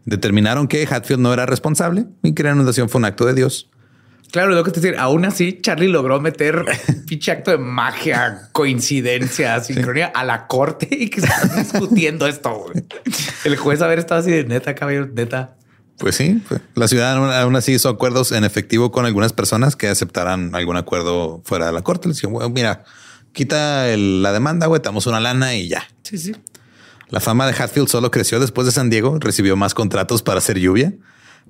[0.05, 3.71] Determinaron que Hatfield no era responsable y que la inundación fue un acto de Dios.
[4.31, 6.63] Claro, lo que te decir, aún así Charlie logró meter
[7.07, 12.67] pinche acto de magia, coincidencia, sincronía a la corte y que están discutiendo esto.
[13.45, 15.57] El juez haber estado así de neta, caballero, neta.
[15.97, 16.43] Pues sí,
[16.75, 21.41] la ciudad aún así hizo acuerdos en efectivo con algunas personas que aceptaran algún acuerdo
[21.47, 22.09] fuera de la corte.
[22.09, 22.85] Les dijeron, mira,
[23.33, 25.87] quita la demanda, güey, damos una lana y ya.
[26.03, 26.35] Sí, sí.
[27.09, 30.59] La fama de Hatfield solo creció después de San Diego, recibió más contratos para hacer
[30.59, 30.95] lluvia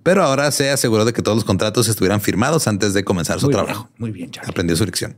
[0.02, 3.48] pero ahora se aseguró de que todos los contratos estuvieran firmados antes de comenzar su
[3.48, 3.90] trabajo.
[3.98, 4.50] muy bien, Charlie.
[4.50, 5.16] Aprendió su lección.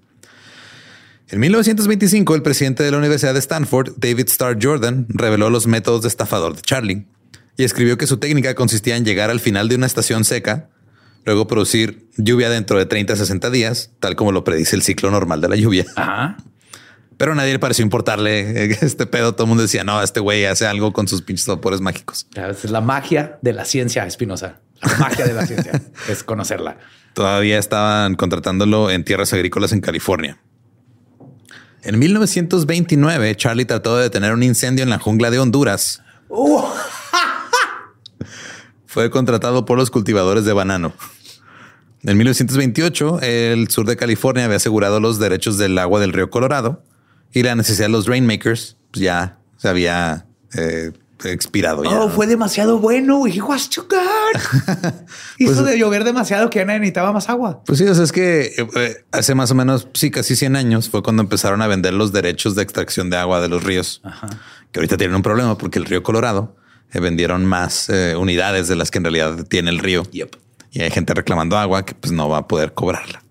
[1.29, 6.03] En 1925, el presidente de la Universidad de Stanford, David Starr Jordan, reveló los métodos
[6.03, 7.07] de estafador de Charlie
[7.57, 10.71] y escribió que su técnica consistía en llegar al final de una estación seca,
[11.31, 15.13] luego producir lluvia dentro de 30 a 60 días, tal como lo predice el ciclo
[15.13, 15.87] normal de la lluvia.
[17.17, 19.35] Pero a nadie le pareció importarle este pedo.
[19.35, 22.27] Todo el mundo decía, no, este güey hace algo con sus pinches vapores mágicos.
[22.35, 24.59] Es la magia de la ciencia, Espinosa.
[24.83, 26.79] La magia de la ciencia es conocerla.
[27.15, 30.41] Todavía estaban contratándolo en tierras agrícolas en California.
[31.85, 36.03] En 1929, Charlie trató de detener un incendio en la jungla de Honduras.
[36.29, 36.65] Uh.
[38.87, 40.93] Fue contratado por los cultivadores de banano.
[42.03, 46.83] En 1928, el sur de California había asegurado los derechos del agua del río Colorado
[47.33, 50.93] y la necesidad de los rainmakers pues ya se había eh,
[51.25, 51.83] expirado.
[51.83, 53.19] Oh, fue demasiado bueno.
[53.19, 53.31] Good.
[55.39, 57.63] Hizo pues, de llover demasiado que ya necesitaba más agua.
[57.65, 60.89] Pues sí, o sea, es que eh, hace más o menos, sí, casi 100 años
[60.89, 64.03] fue cuando empezaron a vender los derechos de extracción de agua de los ríos,
[64.73, 66.57] que ahorita tienen un problema porque el río Colorado
[66.93, 70.05] eh, vendieron más eh, unidades de las que en realidad tiene el río.
[70.73, 73.23] Y hay gente reclamando agua que pues no va a poder cobrarla.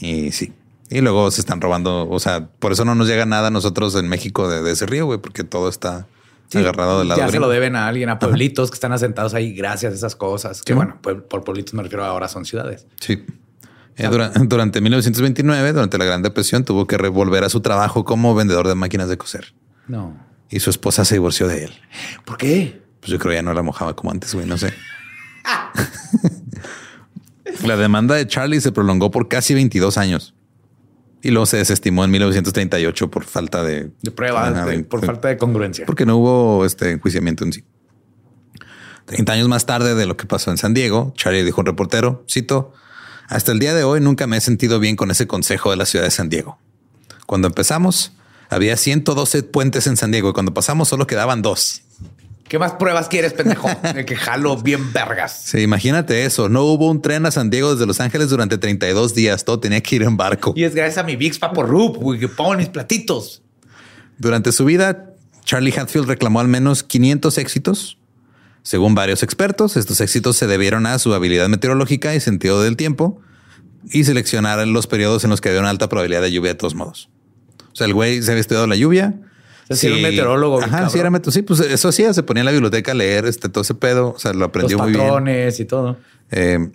[0.00, 0.52] Y sí.
[0.88, 3.94] Y luego se están robando, o sea, por eso no nos llega nada a nosotros
[3.96, 6.06] en México de, de ese río, güey, porque todo está
[6.54, 9.52] agarrado de la Ya se lo deben a alguien, a pueblitos que están asentados ahí
[9.52, 10.62] gracias a esas cosas.
[10.62, 12.86] Que bueno, por pueblitos me refiero ahora son ciudades.
[13.00, 13.24] Sí.
[13.96, 14.08] Eh,
[14.46, 18.74] durante, 1929, durante la Gran Depresión, tuvo que revolver a su trabajo como vendedor de
[18.74, 19.54] máquinas de coser.
[19.88, 20.14] No.
[20.50, 21.72] Y su esposa se divorció de él.
[22.24, 22.82] ¿Por qué?
[23.00, 24.74] Pues yo creo que ya no la mojaba como antes, güey, no sé.
[27.64, 30.34] la demanda de Charlie se prolongó por casi 22 años
[31.22, 35.86] y luego se desestimó en 1938 por falta de, de pruebas, por falta de congruencia.
[35.86, 37.64] Porque no hubo este enjuiciamiento en sí.
[39.06, 42.24] 30 años más tarde de lo que pasó en San Diego, Charlie dijo un reportero,
[42.28, 42.72] cito,
[43.28, 45.86] hasta el día de hoy nunca me he sentido bien con ese consejo de la
[45.86, 46.58] ciudad de San Diego.
[47.26, 48.12] Cuando empezamos,
[48.48, 51.82] había 112 puentes en San Diego y cuando pasamos solo quedaban dos.
[52.48, 53.68] ¿Qué más pruebas quieres, pendejo?
[53.94, 55.42] De que jalo bien vergas.
[55.44, 56.48] Sí, imagínate eso.
[56.48, 59.44] No hubo un tren a San Diego desde Los Ángeles durante 32 días.
[59.44, 60.52] Todo tenía que ir en barco.
[60.56, 63.42] Y es gracias a mi Bix Papo Rup, güey, que pongo mis platitos.
[64.18, 67.98] Durante su vida, Charlie Hatfield reclamó al menos 500 éxitos.
[68.62, 73.20] Según varios expertos, estos éxitos se debieron a su habilidad meteorológica y sentido del tiempo
[73.90, 76.74] y seleccionar los periodos en los que había una alta probabilidad de lluvia de todos
[76.74, 77.08] modos.
[77.72, 79.14] O sea, el güey se había estudiado la lluvia,
[79.70, 79.86] sí.
[79.86, 80.62] era un meteorólogo.
[80.62, 81.32] Ajá, sí, era meteorólogo.
[81.32, 82.12] Sí, pues eso hacía.
[82.12, 84.10] Se ponía en la biblioteca a leer este, todo ese pedo.
[84.10, 85.00] O sea, lo aprendió muy bien.
[85.00, 85.96] patrones y todo.
[86.30, 86.70] Eh,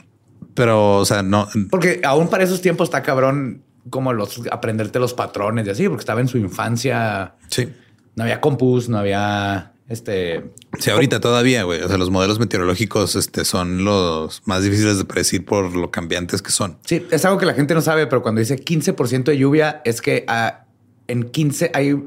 [0.54, 1.48] pero, o sea, no.
[1.70, 6.02] Porque aún para esos tiempos está cabrón como los aprenderte los patrones y así, porque
[6.02, 7.36] estaba en su infancia.
[7.48, 7.70] Sí.
[8.16, 10.52] No había compus, no había este.
[10.80, 11.82] Sí, ahorita todavía, güey.
[11.82, 16.42] O sea, los modelos meteorológicos este, son los más difíciles de predecir por lo cambiantes
[16.42, 16.78] que son.
[16.86, 20.02] Sí, es algo que la gente no sabe, pero cuando dice 15% de lluvia, es
[20.02, 20.66] que ah,
[21.08, 22.02] en 15 hay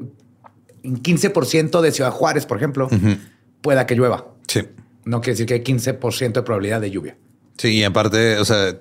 [0.85, 2.89] en 15% de Ciudad Juárez, por ejemplo,
[3.61, 4.27] pueda que llueva.
[4.47, 4.61] Sí.
[5.03, 7.17] No quiere decir que hay 15% de probabilidad de lluvia.
[7.57, 8.77] Sí, y aparte, o sea,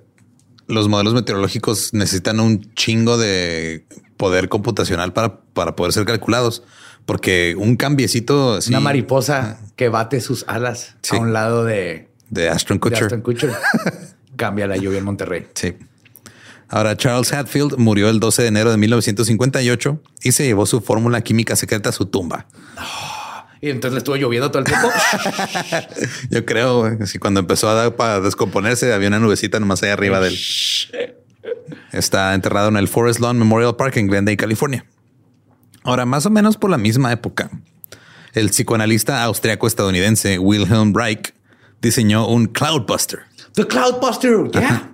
[0.67, 3.87] los modelos meteorológicos necesitan un chingo de
[4.17, 6.63] poder computacional para, para poder ser calculados.
[7.07, 12.09] Porque un cambiecito Una mariposa que bate sus alas a un lado de...
[12.31, 13.11] De Aston Kutcher.
[13.11, 13.53] De Kutcher.
[14.37, 15.47] cambia la lluvia en Monterrey.
[15.55, 15.75] Sí.
[16.69, 21.21] Ahora, Charles Hatfield murió el 12 de enero de 1958 y se llevó su fórmula
[21.21, 22.47] química secreta a su tumba.
[23.61, 24.89] y entonces le estuvo lloviendo todo el tiempo.
[26.31, 30.21] Yo creo que cuando empezó a dar para descomponerse, había una nubecita nomás ahí arriba
[30.21, 30.39] de él.
[31.93, 34.85] Está enterrado en el Forest Lawn Memorial Park en Glendale, California.
[35.83, 37.51] Ahora, más o menos por la misma época,
[38.33, 41.35] el psicoanalista austriaco estadounidense Wilhelm Reich
[41.83, 43.21] diseñó un Cloudbuster.
[43.53, 44.94] The Cloudbuster, yeah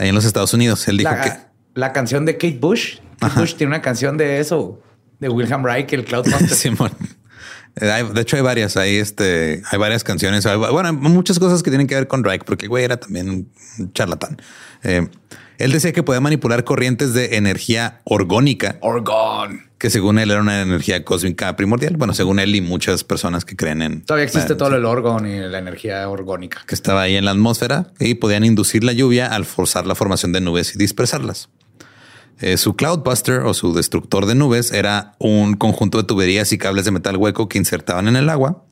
[0.00, 0.86] ahí en los Estados Unidos.
[0.88, 1.32] Él dijo que
[1.74, 2.98] la canción de Kate Bush.
[3.20, 4.80] Kate Bush tiene una canción de eso,
[5.18, 6.48] de Wilhelm Reich, el Cloudbuster.
[6.48, 6.90] Simón.
[7.76, 8.76] Eh, de hecho, hay varias.
[8.76, 10.44] Hay este, hay varias canciones.
[10.44, 13.92] bueno, muchas cosas que tienen que ver con Drake, porque el güey era también un
[13.92, 14.38] charlatán.
[14.82, 15.08] Eh,
[15.58, 18.78] él decía que podía manipular corrientes de energía orgónica.
[18.80, 19.69] Orgón.
[19.80, 21.96] Que según él era una energía cósmica primordial.
[21.96, 24.02] Bueno, según él y muchas personas que creen en...
[24.02, 26.62] Todavía existe todo el orgón y la energía orgónica.
[26.66, 30.32] Que estaba ahí en la atmósfera y podían inducir la lluvia al forzar la formación
[30.32, 31.48] de nubes y dispersarlas.
[32.40, 36.84] Eh, su Cloudbuster o su destructor de nubes era un conjunto de tuberías y cables
[36.84, 38.64] de metal hueco que insertaban en el agua.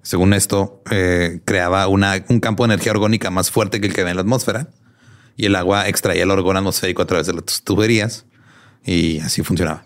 [0.00, 4.12] Según esto, eh, creaba un campo de energía orgónica más fuerte que el que había
[4.12, 4.68] en la atmósfera
[5.36, 8.24] y el agua extraía el orgón atmosférico a través de las tuberías
[8.84, 9.84] y así funcionaba.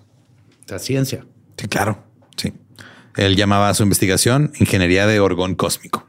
[0.69, 1.27] La ciencia.
[1.57, 2.05] Sí, claro.
[2.37, 2.53] Sí.
[3.17, 6.07] Él llamaba a su investigación ingeniería de orgón cósmico.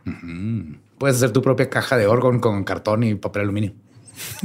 [0.98, 3.74] Puedes hacer tu propia caja de orgón con cartón y papel aluminio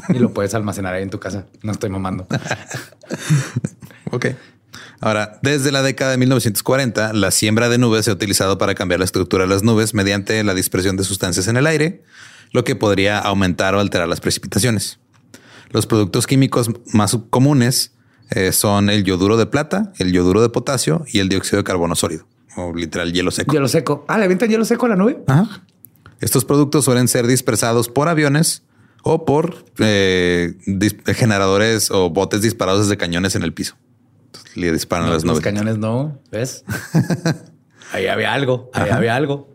[0.09, 1.47] y lo puedes almacenar ahí en tu casa.
[1.63, 2.27] No estoy mamando.
[4.11, 4.27] ok.
[5.01, 9.01] Ahora, desde la década de 1940, la siembra de nubes se ha utilizado para cambiar
[9.01, 12.03] la estructura de las nubes mediante la dispersión de sustancias en el aire,
[12.53, 14.99] lo que podría aumentar o alterar las precipitaciones.
[15.71, 17.94] Los productos químicos más comunes
[18.35, 21.95] eh, son el yoduro de plata, el yoduro de potasio y el dióxido de carbono
[21.95, 22.27] sólido,
[22.57, 23.53] o literal hielo seco.
[23.53, 24.05] Hielo seco.
[24.09, 25.23] Ah, le avientan hielo seco a la nube.
[26.21, 28.63] Estos productos suelen ser dispersados por aviones
[29.03, 30.55] o por eh,
[31.15, 33.77] generadores o botes disparados desde cañones en el piso.
[34.55, 35.37] le disparan las nubes.
[35.37, 36.65] Los cañones no, ¿ves?
[37.93, 39.49] ahí había algo, ahí había algo.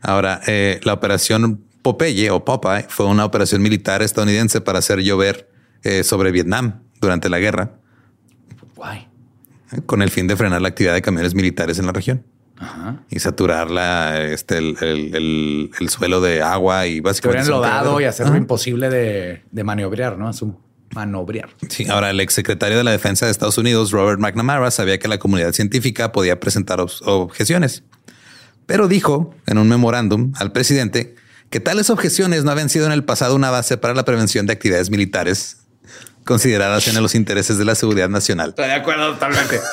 [0.00, 5.48] Ahora, eh, la operación Popeye o Popeye fue una operación militar estadounidense para hacer llover
[5.82, 7.78] eh, sobre Vietnam durante la guerra.
[8.82, 9.08] Guay.
[9.86, 12.24] Con el fin de frenar la actividad de camiones militares en la región.
[13.10, 17.44] Y saturar la, este, el, suelo de agua y básicamente.
[17.44, 20.30] enlodado y hacerlo imposible de, de, maniobrar, ¿no?
[20.94, 21.48] Manobrear.
[21.68, 25.18] Sí, ahora el exsecretario de la Defensa de Estados Unidos, Robert McNamara, sabía que la
[25.18, 27.82] comunidad científica podía presentar objeciones,
[28.66, 31.16] pero dijo en un memorándum al presidente
[31.50, 34.52] que tales objeciones no habían sido en el pasado una base para la prevención de
[34.52, 35.61] actividades militares
[36.24, 38.50] consideradas en los intereses de la seguridad nacional.
[38.50, 39.60] Estoy de acuerdo totalmente.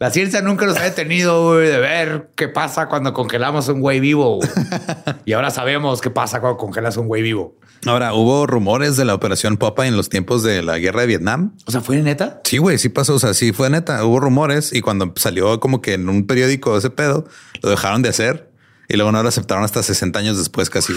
[0.00, 4.40] La ciencia nunca nos ha detenido de ver qué pasa cuando congelamos un güey vivo.
[5.26, 7.54] y ahora sabemos qué pasa cuando congelas un güey vivo.
[7.84, 11.54] Ahora, hubo rumores de la operación Popa en los tiempos de la guerra de Vietnam.
[11.66, 12.40] O sea, ¿fue neta?
[12.44, 13.16] Sí, güey, sí pasó.
[13.16, 14.02] O sea, sí fue neta.
[14.02, 17.26] Hubo rumores y cuando salió como que en un periódico ese pedo,
[17.60, 18.50] lo dejaron de hacer
[18.88, 20.94] y luego no lo aceptaron hasta 60 años después casi.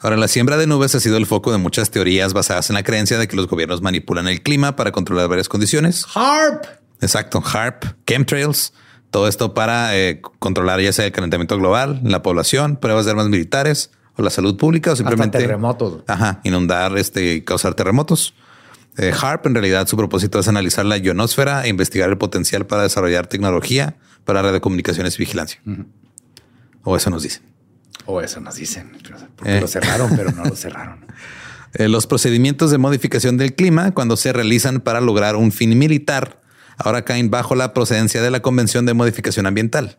[0.00, 2.84] Ahora, la siembra de nubes ha sido el foco de muchas teorías basadas en la
[2.84, 6.06] creencia de que los gobiernos manipulan el clima para controlar varias condiciones.
[6.14, 6.64] HARP.
[7.00, 8.72] Exacto, HARP, chemtrails,
[9.10, 13.28] todo esto para eh, controlar ya sea el calentamiento global, la población, pruebas de armas
[13.28, 16.02] militares o la salud pública o simplemente terremotos.
[16.06, 18.34] Ajá, inundar este y causar terremotos.
[18.96, 22.82] Eh, HARP en realidad su propósito es analizar la ionosfera e investigar el potencial para
[22.82, 25.62] desarrollar tecnología para radiocomunicaciones y vigilancia.
[26.82, 27.42] O eso nos dicen.
[28.06, 28.92] O eso nos dicen.
[29.36, 29.68] Porque lo eh.
[29.68, 31.06] cerraron, pero no lo cerraron.
[31.74, 36.40] Eh, los procedimientos de modificación del clima, cuando se realizan para lograr un fin militar,
[36.78, 39.98] ahora caen bajo la procedencia de la Convención de Modificación Ambiental.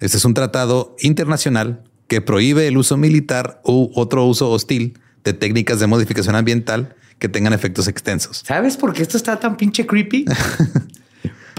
[0.00, 5.34] Este es un tratado internacional que prohíbe el uso militar u otro uso hostil de
[5.34, 8.42] técnicas de modificación ambiental que tengan efectos extensos.
[8.44, 10.24] ¿Sabes por qué esto está tan pinche creepy?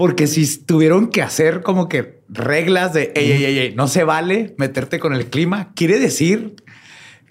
[0.02, 4.52] Porque si tuvieron que hacer como que reglas de ey, ey, ey, no se vale
[4.58, 6.56] meterte con el clima, quiere decir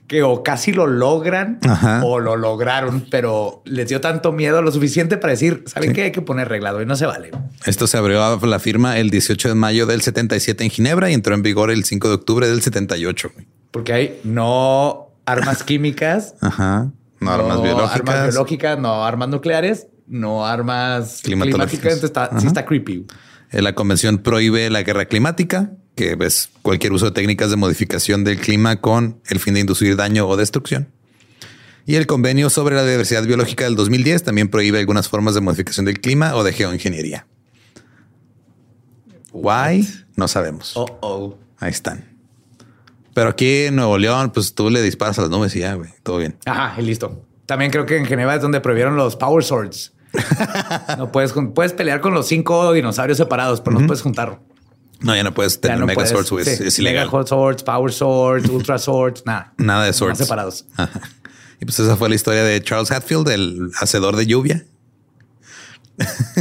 [0.08, 1.60] que o casi lo logran
[2.02, 6.04] o lo lograron, pero les dio tanto miedo lo suficiente para decir, ¿saben qué?
[6.04, 7.32] Hay que poner reglado y no se vale.
[7.66, 11.14] Esto se abrió a la firma el 18 de mayo del 77 en Ginebra y
[11.14, 13.34] entró en vigor el 5 de octubre del 78.
[13.72, 16.90] Porque hay no armas químicas, Ajá.
[17.20, 22.04] No, armas biológicas, armas biológicas, no armas nucleares no armas climatológicas.
[22.04, 23.06] Está, sí está creepy.
[23.52, 28.24] Eh, la convención prohíbe la guerra climática, que es cualquier uso de técnicas de modificación
[28.24, 30.90] del clima con el fin de inducir daño o destrucción.
[31.86, 35.86] Y el convenio sobre la diversidad biológica del 2010 también prohíbe algunas formas de modificación
[35.86, 37.28] del clima o de geoingeniería.
[39.34, 39.88] Why?
[40.16, 40.74] No sabemos.
[40.76, 41.38] Oh, oh.
[41.58, 42.12] Ahí están.
[43.14, 45.90] Pero aquí en Nuevo León, pues tú le disparas a las nubes y ya, güey,
[46.04, 46.38] todo bien.
[46.46, 47.26] Ajá, y listo.
[47.52, 49.92] También creo que en Geneva es donde prohibieron los Power Swords.
[50.98, 54.40] no puedes, puedes pelear con los cinco dinosaurios separados, pero no puedes juntar.
[55.02, 57.10] No, ya no puedes tener Mega Swords, es, ilegal.
[57.12, 59.54] Mega Swords, Power Swords, Ultra Swords, nada.
[59.58, 60.18] Nada de swords.
[60.18, 60.66] separados.
[61.60, 64.66] Y pues esa fue la historia de Charles Hatfield, el hacedor de lluvia.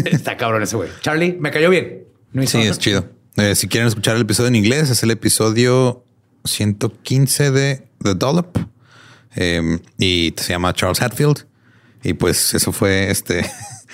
[0.04, 0.90] Está cabrón ese güey.
[1.00, 2.04] Charlie, me cayó bien.
[2.46, 3.10] sí, es chido.
[3.34, 6.04] Eh, si quieren escuchar el episodio en inglés, es el episodio
[6.44, 8.69] 115 de The Dollop.
[9.34, 11.46] Em, y se llama Charles Hatfield.
[12.02, 13.44] Y pues eso fue este.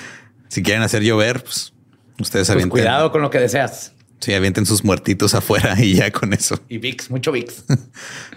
[0.49, 1.73] si quieren hacer llover, pues
[2.21, 3.93] ustedes pues Cuidado con lo que deseas.
[4.21, 6.59] Sí, avienten sus muertitos afuera y ya con eso.
[6.69, 7.65] Y VIX, mucho VIX.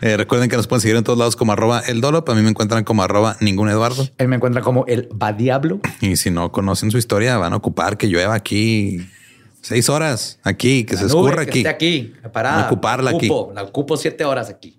[0.01, 2.29] Eh, recuerden que nos pueden seguir en todos lados como arroba el Dolop.
[2.29, 4.07] A mí me encuentran como arroba ningún Eduardo.
[4.17, 5.81] Él me encuentra como el va diablo.
[5.99, 9.05] Y si no conocen su historia, van a ocupar que llueva aquí
[9.61, 11.65] seis horas aquí, que se escurra aquí.
[11.67, 13.29] aquí, para ocuparla aquí.
[13.53, 14.78] La ocupo siete horas aquí.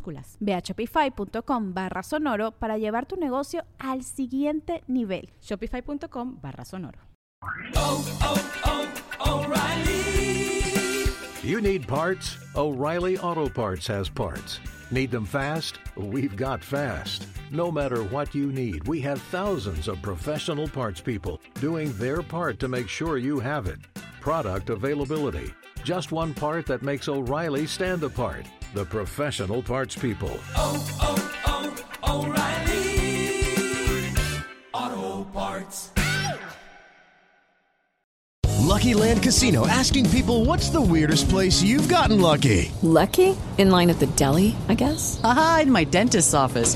[0.39, 5.29] Ve a shopify.com barra sonoro para llevar tu negocio al siguiente nivel.
[5.41, 6.99] Shopify.com barra sonoro.
[11.43, 12.37] you need parts?
[12.55, 14.59] O'Reilly Auto Parts has parts.
[14.91, 15.79] Need them fast?
[15.95, 17.27] We've got fast.
[17.49, 22.59] No matter what you need, we have thousands of professional parts people doing their part
[22.59, 23.79] to make sure you have it.
[24.19, 25.53] Product availability.
[25.83, 30.31] Just one part that makes O'Reilly stand apart the professional parts people.
[30.55, 33.45] Oh, oh, oh, O'Reilly
[34.73, 35.91] Auto Parts.
[38.59, 42.71] Lucky Land Casino asking people what's the weirdest place you've gotten lucky?
[42.81, 43.35] Lucky?
[43.57, 45.19] In line at the deli, I guess?
[45.23, 46.75] Aha, in my dentist's office.